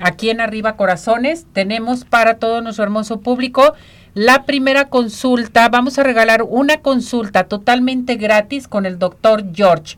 [0.00, 3.74] Aquí en Arriba Corazones tenemos para todo nuestro hermoso público
[4.14, 5.68] la primera consulta.
[5.68, 9.96] Vamos a regalar una consulta totalmente gratis con el doctor George.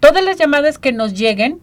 [0.00, 1.60] Todas las llamadas que nos lleguen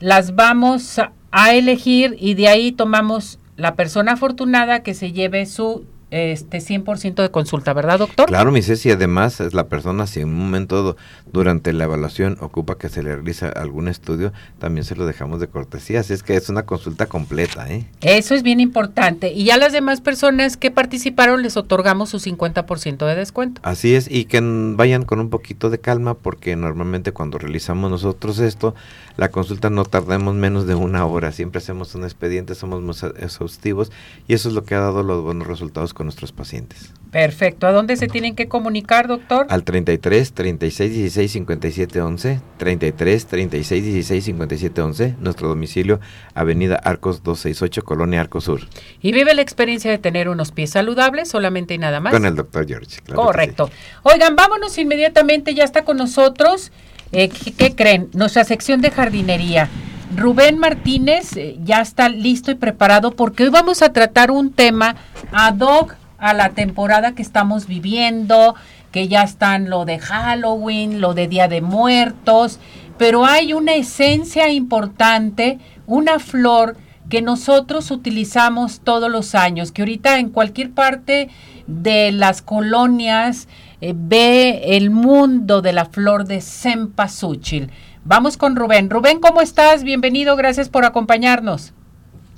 [0.00, 5.84] las vamos a elegir y de ahí tomamos la persona afortunada que se lleve su
[6.10, 8.26] este 100% de consulta, ¿verdad, doctor?
[8.26, 10.96] Claro, mi Ceci, además es la persona, si en un momento
[11.32, 15.48] durante la evaluación ocupa que se le realice algún estudio, también se lo dejamos de
[15.48, 17.86] cortesía, así es que es una consulta completa, ¿eh?
[18.00, 19.32] Eso es bien importante.
[19.32, 23.60] Y ya las demás personas que participaron les otorgamos su 50% de descuento.
[23.64, 28.38] Así es, y que vayan con un poquito de calma, porque normalmente cuando realizamos nosotros
[28.38, 28.74] esto,
[29.16, 33.92] la consulta no tardamos menos de una hora, siempre hacemos un expediente, somos más exhaustivos,
[34.26, 36.94] y eso es lo que ha dado los buenos resultados con nuestros pacientes.
[37.10, 37.66] Perfecto.
[37.66, 39.46] ¿A dónde se tienen que comunicar, doctor?
[39.50, 46.00] Al 33 36 16 57 11, 33 36 16 57 11, nuestro domicilio,
[46.32, 48.62] Avenida Arcos 268, Colonia Arcos Sur.
[49.02, 52.14] Y vive la experiencia de tener unos pies saludables, solamente y nada más.
[52.14, 53.02] Con el doctor George.
[53.14, 53.68] Correcto.
[54.02, 56.72] Oigan, vámonos inmediatamente, ya está con nosotros.
[57.12, 58.08] Eh, ¿qué, creen?
[58.14, 59.68] Nuestra sección de jardinería.
[60.16, 64.96] Rubén Martínez eh, ya está listo y preparado porque hoy vamos a tratar un tema
[65.32, 68.54] ad hoc a la temporada que estamos viviendo,
[68.90, 72.58] que ya están lo de Halloween, lo de Día de Muertos,
[72.98, 76.76] pero hay una esencia importante, una flor
[77.08, 81.28] que nosotros utilizamos todos los años, que ahorita en cualquier parte
[81.66, 83.48] de las colonias
[83.80, 87.70] eh, ve el mundo de la flor de cempasúchil.
[88.04, 88.88] Vamos con Rubén.
[88.88, 89.82] Rubén, ¿cómo estás?
[89.82, 91.72] Bienvenido, gracias por acompañarnos.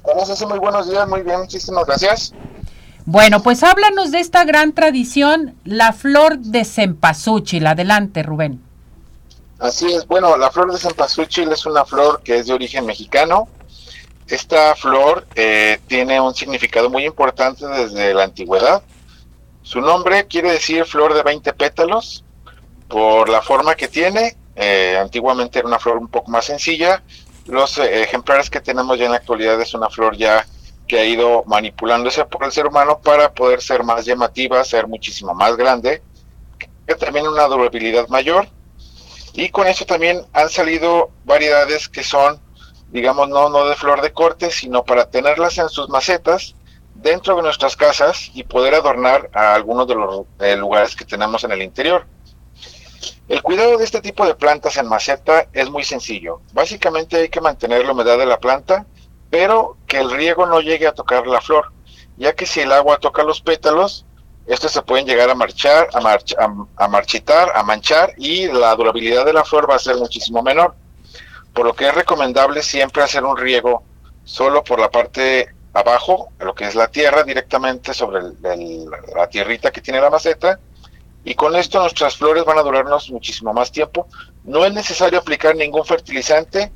[0.03, 2.35] Hola, muy buenos días, muy bien, muchísimas gracias.
[3.05, 7.67] Bueno, pues háblanos de esta gran tradición, la flor de cempasúchil.
[7.67, 8.61] Adelante, Rubén.
[9.61, 13.49] Así es, bueno, la flor de cempasúchil es una flor que es de origen mexicano.
[14.27, 18.83] Esta flor eh, tiene un significado muy importante desde la antigüedad.
[19.63, 22.25] Su nombre quiere decir flor de 20 pétalos
[22.89, 27.03] por la forma que tiene eh, antiguamente era una flor un poco más sencilla.
[27.47, 30.47] Los eh, ejemplares que tenemos ya en la actualidad es una flor ya
[30.87, 35.35] que ha ido manipulándose por el ser humano para poder ser más llamativa, ser muchísimo
[35.35, 36.03] más grande,
[36.87, 38.49] que también una durabilidad mayor.
[39.33, 42.39] Y con eso también han salido variedades que son,
[42.91, 46.55] digamos, no, no de flor de corte, sino para tenerlas en sus macetas
[46.95, 50.27] dentro de nuestras casas y poder adornar a algunos de los
[50.59, 52.07] lugares que tenemos en el interior.
[53.29, 56.41] El cuidado de este tipo de plantas en maceta es muy sencillo.
[56.53, 58.85] Básicamente hay que mantener la humedad de la planta,
[59.31, 61.73] pero que el riego no llegue a tocar la flor,
[62.17, 64.05] ya que si el agua toca los pétalos,
[64.47, 66.19] estos se pueden llegar a marchar, a,
[66.77, 70.75] a marchitar, a manchar y la durabilidad de la flor va a ser muchísimo menor.
[71.55, 73.85] Por lo que es recomendable siempre hacer un riego
[74.25, 79.81] solo por la parte abajo, lo que es la tierra, directamente sobre la tierrita que
[79.81, 80.59] tiene la maceta.
[81.25, 84.09] Y con esto nuestras flores van a durarnos muchísimo más tiempo.
[84.45, 86.73] No es necesario aplicar ningún fertilizante,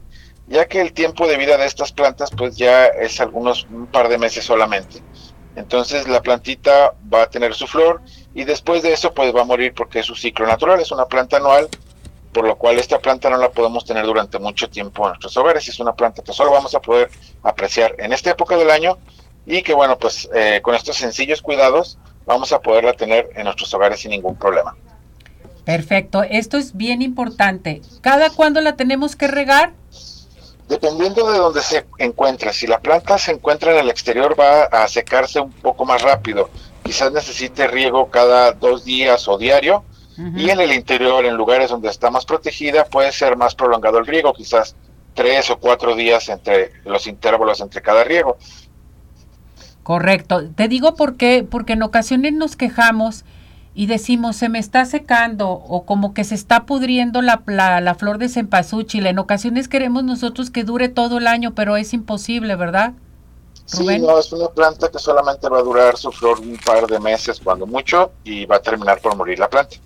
[0.47, 4.09] ya que el tiempo de vida de estas plantas pues ya es algunos un par
[4.09, 5.03] de meses solamente.
[5.57, 8.03] Entonces la plantita va a tener su flor
[8.35, 11.07] y después de eso pues va a morir porque es su ciclo natural, es una
[11.07, 11.69] planta anual,
[12.33, 15.67] por lo cual esta planta no la podemos tener durante mucho tiempo en nuestros hogares,
[15.67, 17.11] es una planta que solo vamos a poder
[17.43, 18.99] apreciar en esta época del año
[19.47, 23.73] y que bueno pues eh, con estos sencillos cuidados vamos a poderla tener en nuestros
[23.73, 24.77] hogares sin ningún problema.
[25.65, 27.81] Perfecto, esto es bien importante.
[28.01, 29.73] ¿Cada cuándo la tenemos que regar?
[30.69, 34.87] Dependiendo de donde se encuentra, si la planta se encuentra en el exterior va a
[34.89, 36.51] secarse un poco más rápido,
[36.85, 39.85] quizás necesite riego cada dos días o diario,
[40.35, 44.07] y en el interior, en lugares donde está más protegida, puede ser más prolongado el
[44.07, 44.75] riego, quizás
[45.13, 48.39] tres o cuatro días entre los intervalos entre cada riego.
[49.87, 50.43] Correcto.
[50.57, 53.25] Te digo por qué, porque en ocasiones nos quejamos
[53.73, 58.19] y decimos se me está secando o como que se está pudriendo la, la, flor
[58.19, 59.07] de cempasúchil.
[59.07, 62.95] En ocasiones queremos nosotros que dure todo el año, pero es imposible, ¿verdad?
[63.67, 66.99] Sí, no, es una planta que solamente va a durar su flor un par de
[66.99, 69.77] meses, cuando mucho, y va a terminar por morir la planta.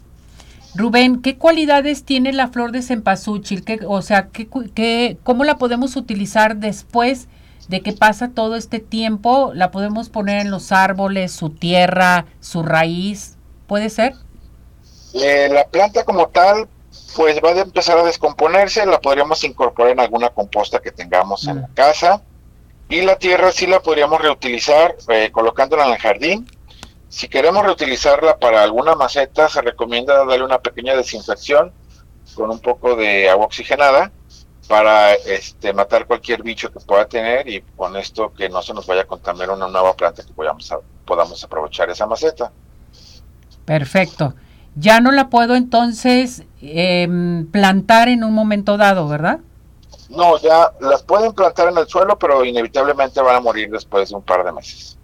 [0.75, 3.65] Rubén, ¿qué cualidades tiene la flor de cempasúchil?
[3.65, 7.29] ¿Qué, o sea, ¿qué, qué, ¿cómo la podemos utilizar después
[7.69, 9.53] de que pasa todo este tiempo?
[9.55, 13.37] ¿La podemos poner en los árboles, su tierra, su raíz?
[13.67, 14.15] ¿Puede ser?
[15.15, 16.69] Eh, la planta como tal,
[17.17, 21.63] pues va a empezar a descomponerse, la podríamos incorporar en alguna composta que tengamos en
[21.63, 21.75] la mm.
[21.75, 22.23] casa.
[22.89, 26.51] Y la tierra sí la podríamos reutilizar eh, colocándola en el jardín.
[27.09, 31.73] Si queremos reutilizarla para alguna maceta, se recomienda darle una pequeña desinfección
[32.35, 34.13] con un poco de agua oxigenada
[34.71, 38.87] para este, matar cualquier bicho que pueda tener y con esto que no se nos
[38.87, 40.73] vaya a contaminar una nueva planta que podamos,
[41.05, 42.53] podamos aprovechar esa maceta.
[43.65, 44.35] Perfecto.
[44.77, 49.41] Ya no la puedo entonces em, plantar en un momento dado, ¿verdad?
[50.09, 54.15] No, ya las pueden plantar en el suelo, pero inevitablemente van a morir después de
[54.15, 54.97] un par de meses.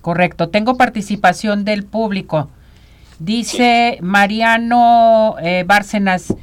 [0.00, 0.48] Correcto.
[0.48, 2.48] Tengo participación del público.
[3.20, 6.34] Dice Mariano eh, Bárcenas,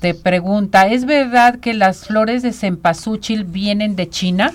[0.00, 4.54] te pregunta, ¿es verdad que las flores de cempasúchil vienen de China?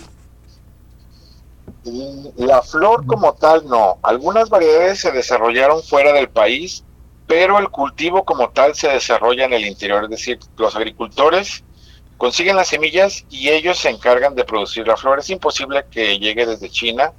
[2.38, 3.98] La flor como tal no.
[4.04, 6.84] Algunas variedades se desarrollaron fuera del país,
[7.28, 10.06] pero el cultivo como tal se desarrolla en el interior.
[10.06, 11.64] Es decir, los agricultores
[12.18, 15.20] consiguen las semillas y ellos se encargan de producir la flor.
[15.20, 17.12] Es imposible que llegue desde China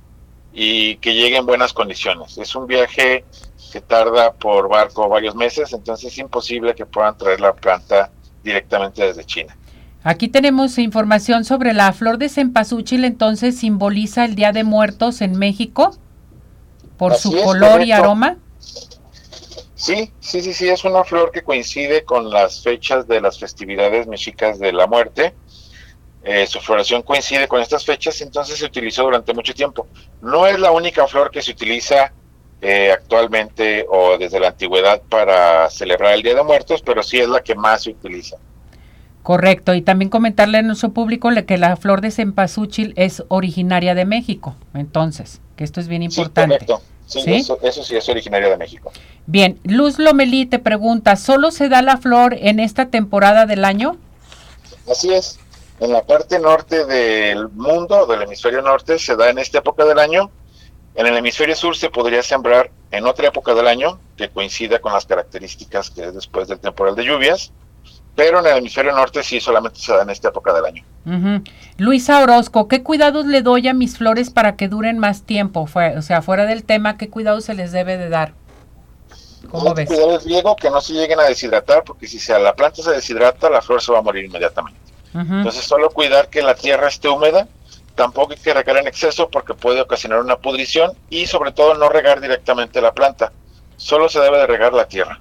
[0.55, 2.39] y que llegue en buenas condiciones.
[2.39, 3.25] Es un viaje
[3.73, 8.13] que tarda por barco varios meses, entonces es imposible que puedan traer la planta
[8.45, 9.57] directamente desde China.
[10.05, 15.37] Aquí tenemos información sobre la flor de cempasúchil, entonces simboliza el Día de Muertos en
[15.37, 15.97] México
[16.99, 18.37] por su color y aroma.
[19.75, 24.07] Sí, sí, sí, sí, es una flor que coincide con las fechas de las festividades
[24.07, 25.35] mexicas de la muerte.
[26.25, 29.87] Eh, su floración coincide con estas fechas, entonces se utilizó durante mucho tiempo.
[30.23, 32.13] No es la única flor que se utiliza
[32.63, 37.29] eh, actualmente o desde la antigüedad para celebrar el Día de Muertos, pero sí es
[37.29, 38.39] la que más se utiliza.
[39.23, 44.07] Correcto, y también comentarle a nuestro público que la flor de cempasúchil es originaria de
[44.07, 46.59] México, entonces, que esto es bien importante.
[46.59, 46.95] Sí, correcto.
[47.07, 47.21] Sí,
[47.63, 48.91] Eso, sí es originaria de México.
[49.27, 53.99] Bien, Luz Lomelí te pregunta, ¿solo se da la flor en esta temporada del año?
[54.91, 55.39] Así es,
[55.81, 59.99] en la parte norte del mundo, del hemisferio norte, se da en esta época del
[59.99, 60.31] año.
[60.95, 64.93] En el hemisferio sur se podría sembrar en otra época del año, que coincida con
[64.93, 67.53] las características que es después del temporal de lluvias
[68.15, 70.85] pero en el hemisferio norte sí solamente se da en esta época del año.
[71.79, 75.69] Luisa Orozco, ¿qué cuidados le doy a mis flores para que duren más tiempo?
[75.75, 78.35] o sea, fuera del tema, ¿qué cuidados se les debe de dar?
[79.51, 79.89] ¿Cómo ves?
[79.89, 82.91] Cuidar el riego, que no se lleguen a deshidratar, porque si sea, la planta se
[82.91, 84.81] deshidrata, la flor se va a morir inmediatamente.
[85.15, 87.47] Entonces, solo cuidar que la tierra esté húmeda,
[87.95, 91.89] tampoco hay que regar en exceso porque puede ocasionar una pudrición y sobre todo no
[91.89, 93.33] regar directamente la planta,
[93.77, 95.21] solo se debe de regar la tierra.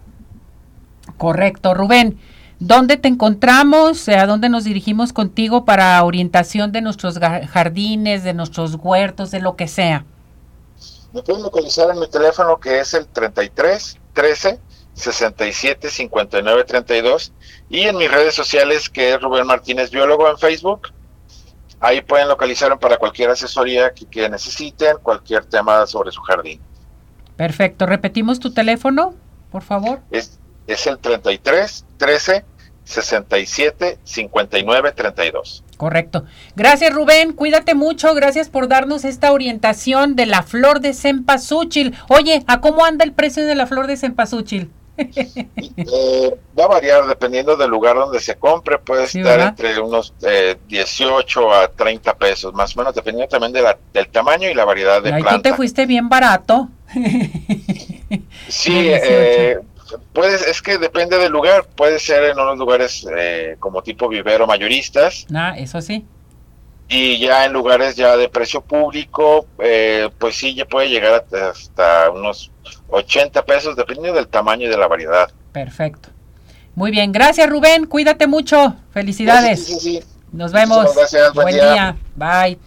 [1.17, 2.19] Correcto, Rubén.
[2.59, 4.07] ¿Dónde te encontramos?
[4.09, 9.55] ¿A dónde nos dirigimos contigo para orientación de nuestros jardines, de nuestros huertos, de lo
[9.55, 10.05] que sea?
[11.11, 14.59] Me pueden localizar en mi teléfono que es el 33 13
[14.93, 17.33] 67 59 32
[17.69, 20.89] y en mis redes sociales que es Rubén Martínez Biólogo en Facebook.
[21.79, 26.61] Ahí pueden localizarme para cualquier asesoría que, que necesiten, cualquier tema sobre su jardín.
[27.35, 27.85] Perfecto.
[27.85, 29.15] ¿Repetimos tu teléfono,
[29.51, 29.99] por favor?
[30.11, 32.45] Es, es el 33 13
[32.85, 35.63] 67 59 32.
[35.77, 36.25] Correcto.
[36.55, 41.95] Gracias Rubén, cuídate mucho, gracias por darnos esta orientación de la flor de cempasúchil.
[42.07, 44.71] Oye, ¿a cómo anda el precio de la flor de cempasúchil?
[44.97, 50.57] Eh, va a variar dependiendo del lugar donde se compre, puede estar entre unos eh,
[50.67, 54.65] 18 a 30 pesos, más o menos, dependiendo también de la, del tamaño y la
[54.65, 55.37] variedad de Ay, planta.
[55.37, 56.69] Tú te fuiste bien barato.
[58.47, 59.59] sí, eh,
[60.13, 64.47] Puedes, es que depende del lugar, puede ser en unos lugares eh, como tipo vivero
[64.47, 65.25] mayoristas.
[65.33, 66.05] Ah, eso sí.
[66.89, 72.11] Y ya en lugares ya de precio público, eh, pues sí, ya puede llegar hasta
[72.11, 72.51] unos
[72.93, 75.29] 80 pesos, dependiendo del tamaño y de la variedad.
[75.51, 76.09] Perfecto.
[76.75, 79.63] Muy bien, gracias Rubén, cuídate mucho, felicidades.
[79.63, 80.03] Sí, sí, sí.
[80.31, 80.95] Nos vemos.
[80.95, 81.73] Gracias, buen, día.
[81.73, 81.95] día.
[82.15, 82.57] Bye.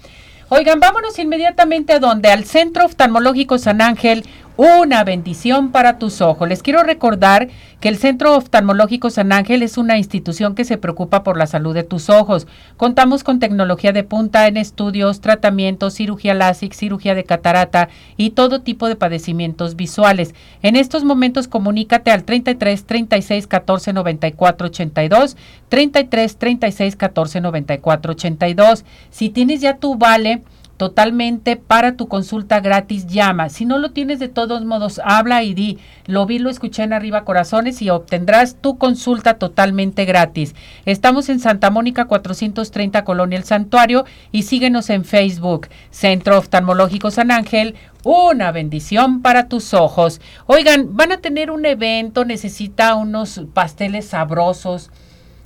[0.48, 4.24] Oigan, vámonos inmediatamente a donde, al Centro Oftalmológico San Ángel,
[4.56, 6.48] una bendición para tus ojos.
[6.48, 7.48] Les quiero recordar
[7.80, 11.74] que el Centro Oftalmológico San Ángel es una institución que se preocupa por la salud
[11.74, 12.46] de tus ojos.
[12.76, 18.62] Contamos con tecnología de punta en estudios, tratamientos, cirugía láser, cirugía de catarata y todo
[18.62, 20.34] tipo de padecimientos visuales.
[20.62, 25.36] En estos momentos comunícate al 33 36 14 94 82,
[25.68, 28.84] 33 36 14 94 82.
[29.10, 30.42] Si tienes ya tu vale
[30.76, 33.48] totalmente para tu consulta gratis, llama.
[33.48, 36.92] Si no lo tienes de todos modos, habla y di, lo vi, lo escuché en
[36.92, 40.54] arriba corazones y obtendrás tu consulta totalmente gratis.
[40.84, 47.30] Estamos en Santa Mónica 430 Colonia El Santuario y síguenos en Facebook, Centro Oftalmológico San
[47.30, 47.74] Ángel.
[48.04, 50.20] Una bendición para tus ojos.
[50.46, 54.90] Oigan, van a tener un evento, necesita unos pasteles sabrosos,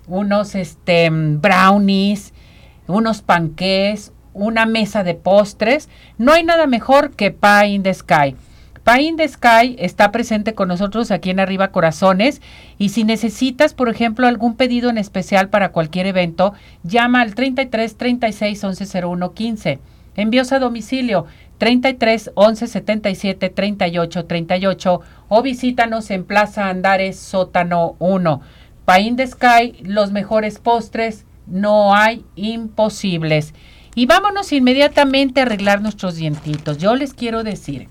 [0.06, 2.34] unos este brownies,
[2.86, 8.36] unos panqués, una mesa de postres, no hay nada mejor que Pie in the Sky.
[8.84, 12.40] Pie in the Sky está presente con nosotros aquí en Arriba Corazones
[12.78, 17.96] y si necesitas, por ejemplo, algún pedido en especial para cualquier evento, llama al 33
[17.96, 19.78] 36 11 01 15.
[20.16, 21.26] Envíos a domicilio
[21.58, 28.40] 33 11 77 38 38 o visítanos en Plaza Andares Sótano 1.
[28.86, 33.52] Pie in the Sky, los mejores postres, no hay imposibles.
[33.95, 36.78] Y vámonos inmediatamente a arreglar nuestros dientitos.
[36.78, 37.88] Yo les quiero decir,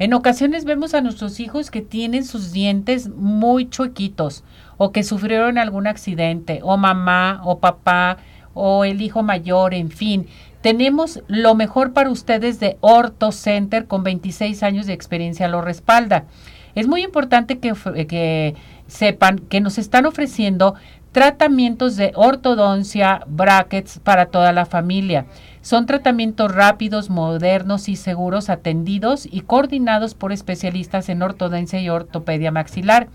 [0.00, 4.44] en ocasiones vemos a nuestros hijos que tienen sus dientes muy chuequitos
[4.76, 8.18] o que sufrieron algún accidente, o mamá, o papá,
[8.54, 10.26] o el hijo mayor, en fin.
[10.60, 16.24] Tenemos lo mejor para ustedes de Orto Center con 26 años de experiencia lo respalda.
[16.74, 17.74] Es muy importante que,
[18.08, 18.54] que
[18.86, 20.74] sepan que nos están ofreciendo
[21.18, 25.26] tratamientos de ortodoncia, brackets para toda la familia.
[25.62, 32.52] Son tratamientos rápidos, modernos y seguros atendidos y coordinados por especialistas en ortodoncia y ortopedia
[32.52, 33.08] maxilar.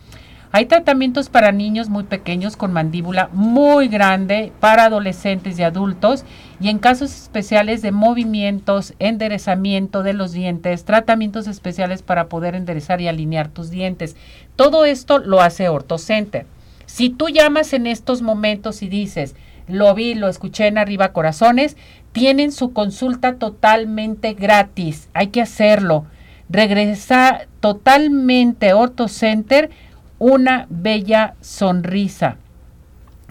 [0.51, 6.25] Hay tratamientos para niños muy pequeños con mandíbula muy grande, para adolescentes y adultos
[6.59, 12.99] y en casos especiales de movimientos, enderezamiento de los dientes, tratamientos especiales para poder enderezar
[12.99, 14.17] y alinear tus dientes.
[14.57, 16.52] Todo esto lo hace OrtoCenter.
[16.93, 19.35] Si tú llamas en estos momentos y dices,
[19.67, 21.75] lo vi, lo escuché en Arriba Corazones,
[22.11, 25.09] tienen su consulta totalmente gratis.
[25.15, 26.05] Hay que hacerlo.
[26.49, 29.71] Regresa totalmente a OrtoCenter
[30.19, 32.37] una bella sonrisa.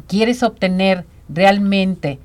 [0.08, 2.18] ¿Quieres obtener realmente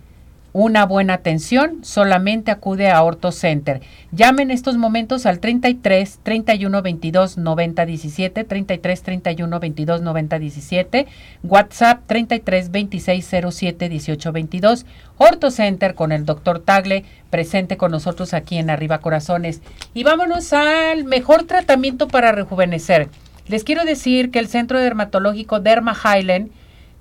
[0.57, 3.79] una buena atención, solamente acude a Orto Center.
[4.11, 11.07] Llame en estos momentos al 33 31 22 90 17, 33 31 22 90 17,
[11.43, 14.87] WhatsApp 33 26 07 18 22,
[15.17, 19.61] Orto Center con el doctor Tagle, presente con nosotros aquí en Arriba Corazones.
[19.93, 23.09] Y vámonos al mejor tratamiento para rejuvenecer.
[23.47, 26.49] Les quiero decir que el Centro Dermatológico Derma Highland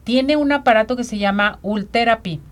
[0.04, 2.42] tiene un aparato que se llama Ultherapy.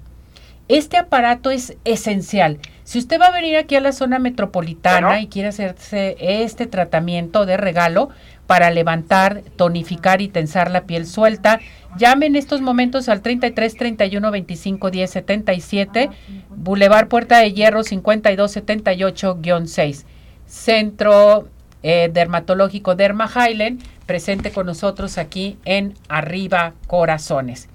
[0.68, 2.58] Este aparato es esencial.
[2.84, 7.44] Si usted va a venir aquí a la zona metropolitana y quiere hacerse este tratamiento
[7.44, 8.08] de regalo
[8.46, 11.60] para levantar, tonificar y tensar la piel suelta,
[11.98, 16.10] llame en estos momentos al 33 31 25 10 77,
[16.50, 20.04] Boulevard Puerta de Hierro 52 78-6.
[20.46, 21.48] Centro
[21.82, 27.68] eh, Dermatológico Derma Highland presente con nosotros aquí en Arriba Corazones.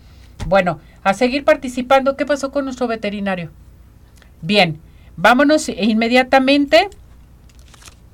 [0.47, 2.15] Bueno, a seguir participando.
[2.15, 3.51] ¿Qué pasó con nuestro veterinario?
[4.41, 4.79] Bien,
[5.17, 6.89] vámonos inmediatamente.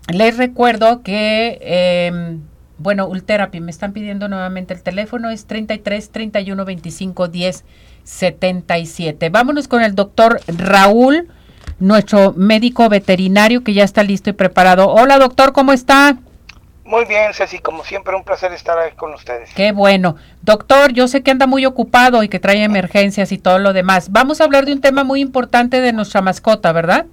[0.08, 2.38] Les recuerdo que, eh,
[2.78, 7.64] bueno, Ultherapy, me están pidiendo nuevamente el teléfono, es 33 31 25 10
[8.04, 9.30] 77.
[9.30, 11.28] Vámonos con el doctor Raúl,
[11.80, 14.90] nuestro médico veterinario que ya está listo y preparado.
[14.90, 16.18] Hola, doctor, ¿cómo está?
[16.86, 19.52] Muy bien, Ceci, como siempre, un placer estar aquí con ustedes.
[19.56, 20.16] Qué bueno.
[20.44, 24.12] Doctor, yo sé que anda muy ocupado y que trae emergencias y todo lo demás.
[24.12, 27.08] Vamos a hablar de un tema muy importante de nuestra mascota, ¿verdad?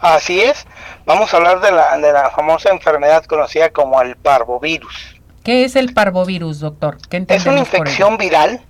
[0.00, 0.66] Así es.
[1.04, 5.20] Vamos a hablar de la, de la famosa enfermedad conocida como el parvovirus.
[5.42, 6.96] ¿Qué es el parvovirus, doctor?
[7.08, 8.62] ¿Qué es una infección viral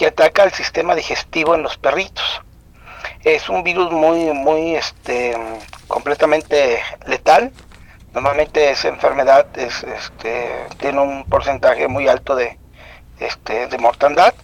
[0.00, 2.40] que ataca el sistema digestivo en los perritos.
[3.22, 5.36] Es un virus muy, muy, este,
[5.88, 7.52] completamente letal
[8.12, 12.58] Normalmente esa enfermedad es, este, tiene un porcentaje muy alto de,
[13.18, 14.34] este, de mortandad.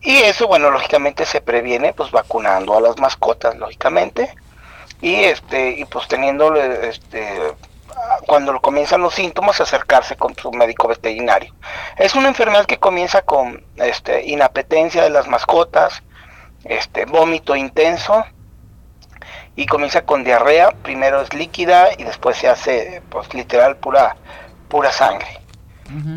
[0.00, 4.34] Y eso, bueno, lógicamente se previene pues vacunando a las mascotas, lógicamente.
[5.00, 7.54] Y este, y pues teniendo este
[8.26, 11.54] cuando comienzan los síntomas acercarse con su médico veterinario.
[11.96, 16.02] Es una enfermedad que comienza con este inapetencia de las mascotas,
[16.64, 18.24] este vómito intenso,
[19.56, 24.16] y comienza con diarrea, primero es líquida y después se hace pues literal pura
[24.68, 25.40] pura sangre.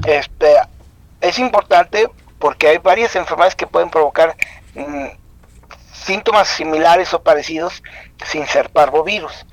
[0.05, 0.55] Este
[1.21, 2.09] es importante
[2.39, 4.35] porque hay varias enfermedades que pueden provocar
[4.75, 5.05] mm,
[5.93, 7.83] síntomas similares o parecidos
[8.25, 9.45] sin ser parvovirus.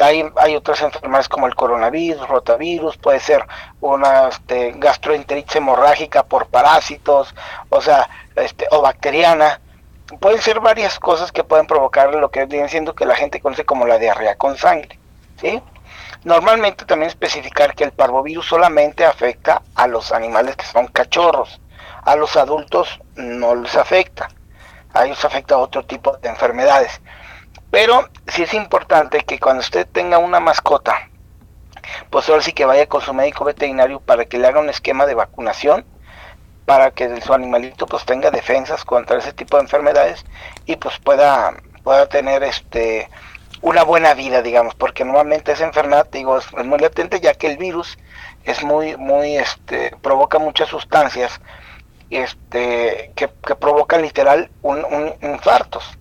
[0.00, 3.46] Hay, hay otras enfermedades como el coronavirus, rotavirus, puede ser
[3.80, 7.34] una este, gastroenteritis hemorrágica por parásitos,
[7.68, 9.60] o sea, este, o bacteriana
[10.20, 13.64] pueden ser varias cosas que pueden provocar lo que viene siendo que la gente conoce
[13.64, 14.98] como la diarrea con sangre.
[15.40, 15.62] ¿sí?
[16.24, 21.60] Normalmente también especificar que el parvovirus solamente afecta a los animales que son cachorros,
[22.04, 24.28] a los adultos no les afecta,
[24.94, 27.00] a ellos afecta a otro tipo de enfermedades.
[27.70, 31.08] Pero sí es importante que cuando usted tenga una mascota,
[32.10, 35.06] pues ahora sí que vaya con su médico veterinario para que le haga un esquema
[35.06, 35.84] de vacunación
[36.64, 40.24] para que su animalito pues tenga defensas contra ese tipo de enfermedades
[40.66, 43.08] y pues pueda pueda tener este
[43.60, 47.56] una buena vida digamos porque normalmente esa enfermedad digo es, muy latente ya que el
[47.56, 47.98] virus
[48.44, 51.40] es muy muy este provoca muchas sustancias
[52.12, 55.98] este que, provocan literal un, infartos.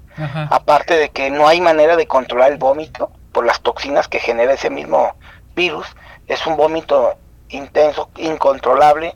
[0.50, 4.54] Aparte de que no hay manera de controlar el vómito por las toxinas que genera
[4.54, 5.16] ese mismo
[5.56, 5.88] virus
[6.28, 7.16] es un vómito
[7.50, 9.16] intenso incontrolable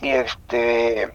[0.00, 1.12] y este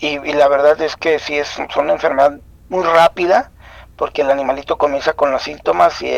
[0.00, 3.50] y, la verdad es que sí es una enfermedad muy rápida
[3.96, 6.12] porque el animalito comienza con los síntomas y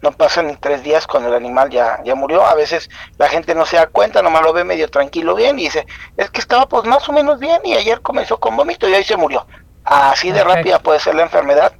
[0.00, 2.46] no pasan ni tres días cuando el animal ya, ya murió.
[2.46, 2.88] A veces
[3.18, 5.86] la gente no se da cuenta, nomás lo ve medio tranquilo bien y dice,
[6.16, 9.04] es que estaba pues más o menos bien y ayer comenzó con vómito y ahí
[9.04, 9.46] se murió.
[9.84, 11.74] Así de rápida puede ser la enfermedad.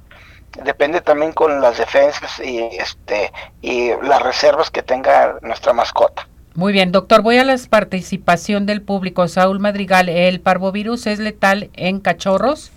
[0.63, 6.27] Depende también con las defensas y, este, y las reservas que tenga nuestra mascota.
[6.53, 9.27] Muy bien, doctor, voy a la participación del público.
[9.27, 12.71] Saúl Madrigal, ¿el parvovirus es letal en cachorros?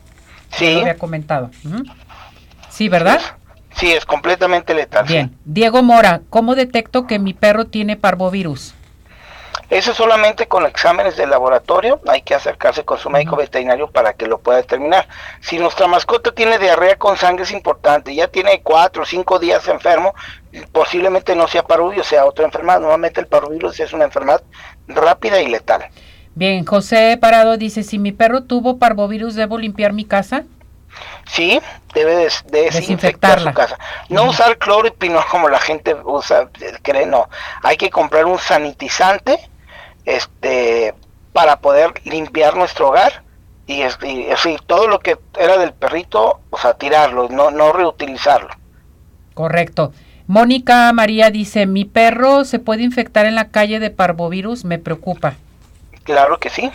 [0.53, 0.75] Sí.
[0.75, 1.51] Lo había comentado.
[2.71, 3.21] Sí, ¿verdad?
[3.75, 5.07] Sí, es completamente letal.
[5.07, 5.37] Bien.
[5.45, 8.75] Diego Mora, ¿cómo detecto que mi perro tiene parvovirus?
[9.71, 14.27] Eso solamente con exámenes de laboratorio, hay que acercarse con su médico veterinario para que
[14.27, 15.09] lo pueda determinar.
[15.41, 19.67] Si nuestra mascota tiene diarrea con sangre es importante, ya tiene cuatro o cinco días
[19.69, 20.15] enfermo,
[20.73, 22.81] posiblemente no sea parvovirus, sea otra enfermedad.
[22.81, 24.43] Normalmente el parvovirus es una enfermedad
[24.87, 25.87] rápida y letal.
[26.35, 30.45] Bien, José Parado dice, si mi perro tuvo parvovirus, ¿debo limpiar mi casa?
[31.27, 31.61] Sí,
[31.95, 33.79] debe de, desinfectar su casa.
[34.09, 36.49] No usar cloro y como la gente usa,
[36.83, 37.29] cree, no.
[37.63, 39.39] Hay que comprar un sanitizante
[40.05, 40.95] este
[41.33, 43.25] para poder limpiar nuestro hogar
[43.67, 48.51] y, así todo lo que era del perrito, o sea, tirarlo, no, no reutilizarlo.
[49.35, 49.93] Correcto.
[50.27, 55.35] Mónica María dice, mi perro se puede infectar en la calle de parvovirus, me preocupa.
[56.05, 56.71] Claro que sí.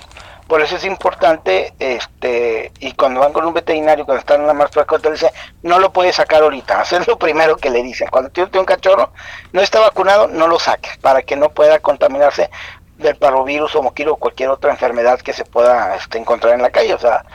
[0.47, 4.53] Por eso es importante, este, y cuando van con un veterinario, cuando están en la
[4.55, 8.07] más le dice, no lo puede sacar ahorita, es lo primero que le dicen.
[8.09, 9.11] Cuando tiene un cachorro,
[9.53, 12.49] no está vacunado, no lo saques, para que no pueda contaminarse
[12.99, 16.69] del parvovirus o moquiro o cualquier otra enfermedad que se pueda este, encontrar en la
[16.69, 16.93] calle.
[16.93, 17.25] O sea,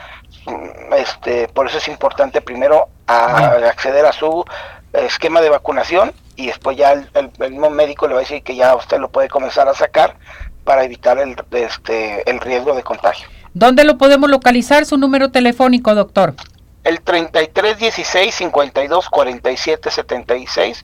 [0.45, 4.45] mm, este, por eso es importante primero acceder a su
[4.93, 8.75] esquema de vacunación y después ya el, mismo médico le va a decir que ya
[8.75, 10.15] usted lo puede comenzar a sacar
[10.63, 13.27] para evitar el, este, el riesgo de contagio.
[13.53, 14.85] ¿Dónde lo podemos localizar?
[14.85, 16.35] Su número telefónico, doctor.
[16.83, 20.83] El 3316 52 47 76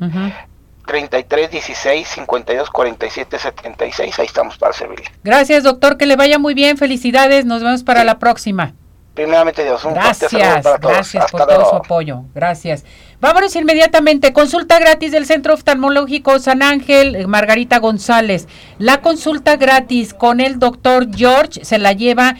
[0.85, 4.19] 33 16 52 47 76.
[4.19, 5.05] Ahí estamos para servirle.
[5.23, 5.97] Gracias, doctor.
[5.97, 6.77] Que le vaya muy bien.
[6.77, 7.45] Felicidades.
[7.45, 8.73] Nos vemos para la próxima.
[9.13, 9.83] Primeramente, Dios.
[9.83, 12.23] Un gracias, gracias por todo su apoyo.
[12.33, 12.85] Gracias.
[13.19, 14.31] Vámonos inmediatamente.
[14.31, 18.47] Consulta gratis del Centro Oftalmológico San Ángel, eh, Margarita González.
[18.77, 22.35] La consulta gratis con el doctor George se la lleva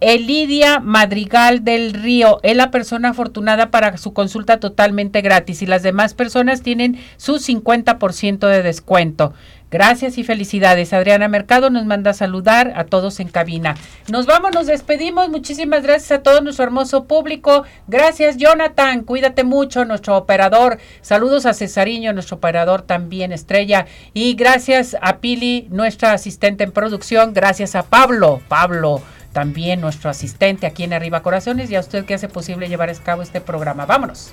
[0.00, 5.82] Elidia Madrigal del Río es la persona afortunada para su consulta totalmente gratis y las
[5.82, 9.34] demás personas tienen su 50% de descuento.
[9.70, 10.92] Gracias y felicidades.
[10.92, 13.76] Adriana Mercado nos manda a saludar a todos en cabina.
[14.10, 15.28] Nos vamos, nos despedimos.
[15.28, 17.62] Muchísimas gracias a todo nuestro hermoso público.
[17.86, 19.04] Gracias, Jonathan.
[19.04, 20.78] Cuídate mucho, nuestro operador.
[21.02, 23.86] Saludos a Cesariño, nuestro operador también estrella.
[24.12, 27.32] Y gracias a Pili, nuestra asistente en producción.
[27.32, 28.40] Gracias a Pablo.
[28.48, 29.00] Pablo
[29.32, 32.94] también nuestro asistente aquí en Arriba Corazones y a usted que hace posible llevar a
[32.94, 33.86] cabo este programa.
[33.86, 34.32] Vámonos.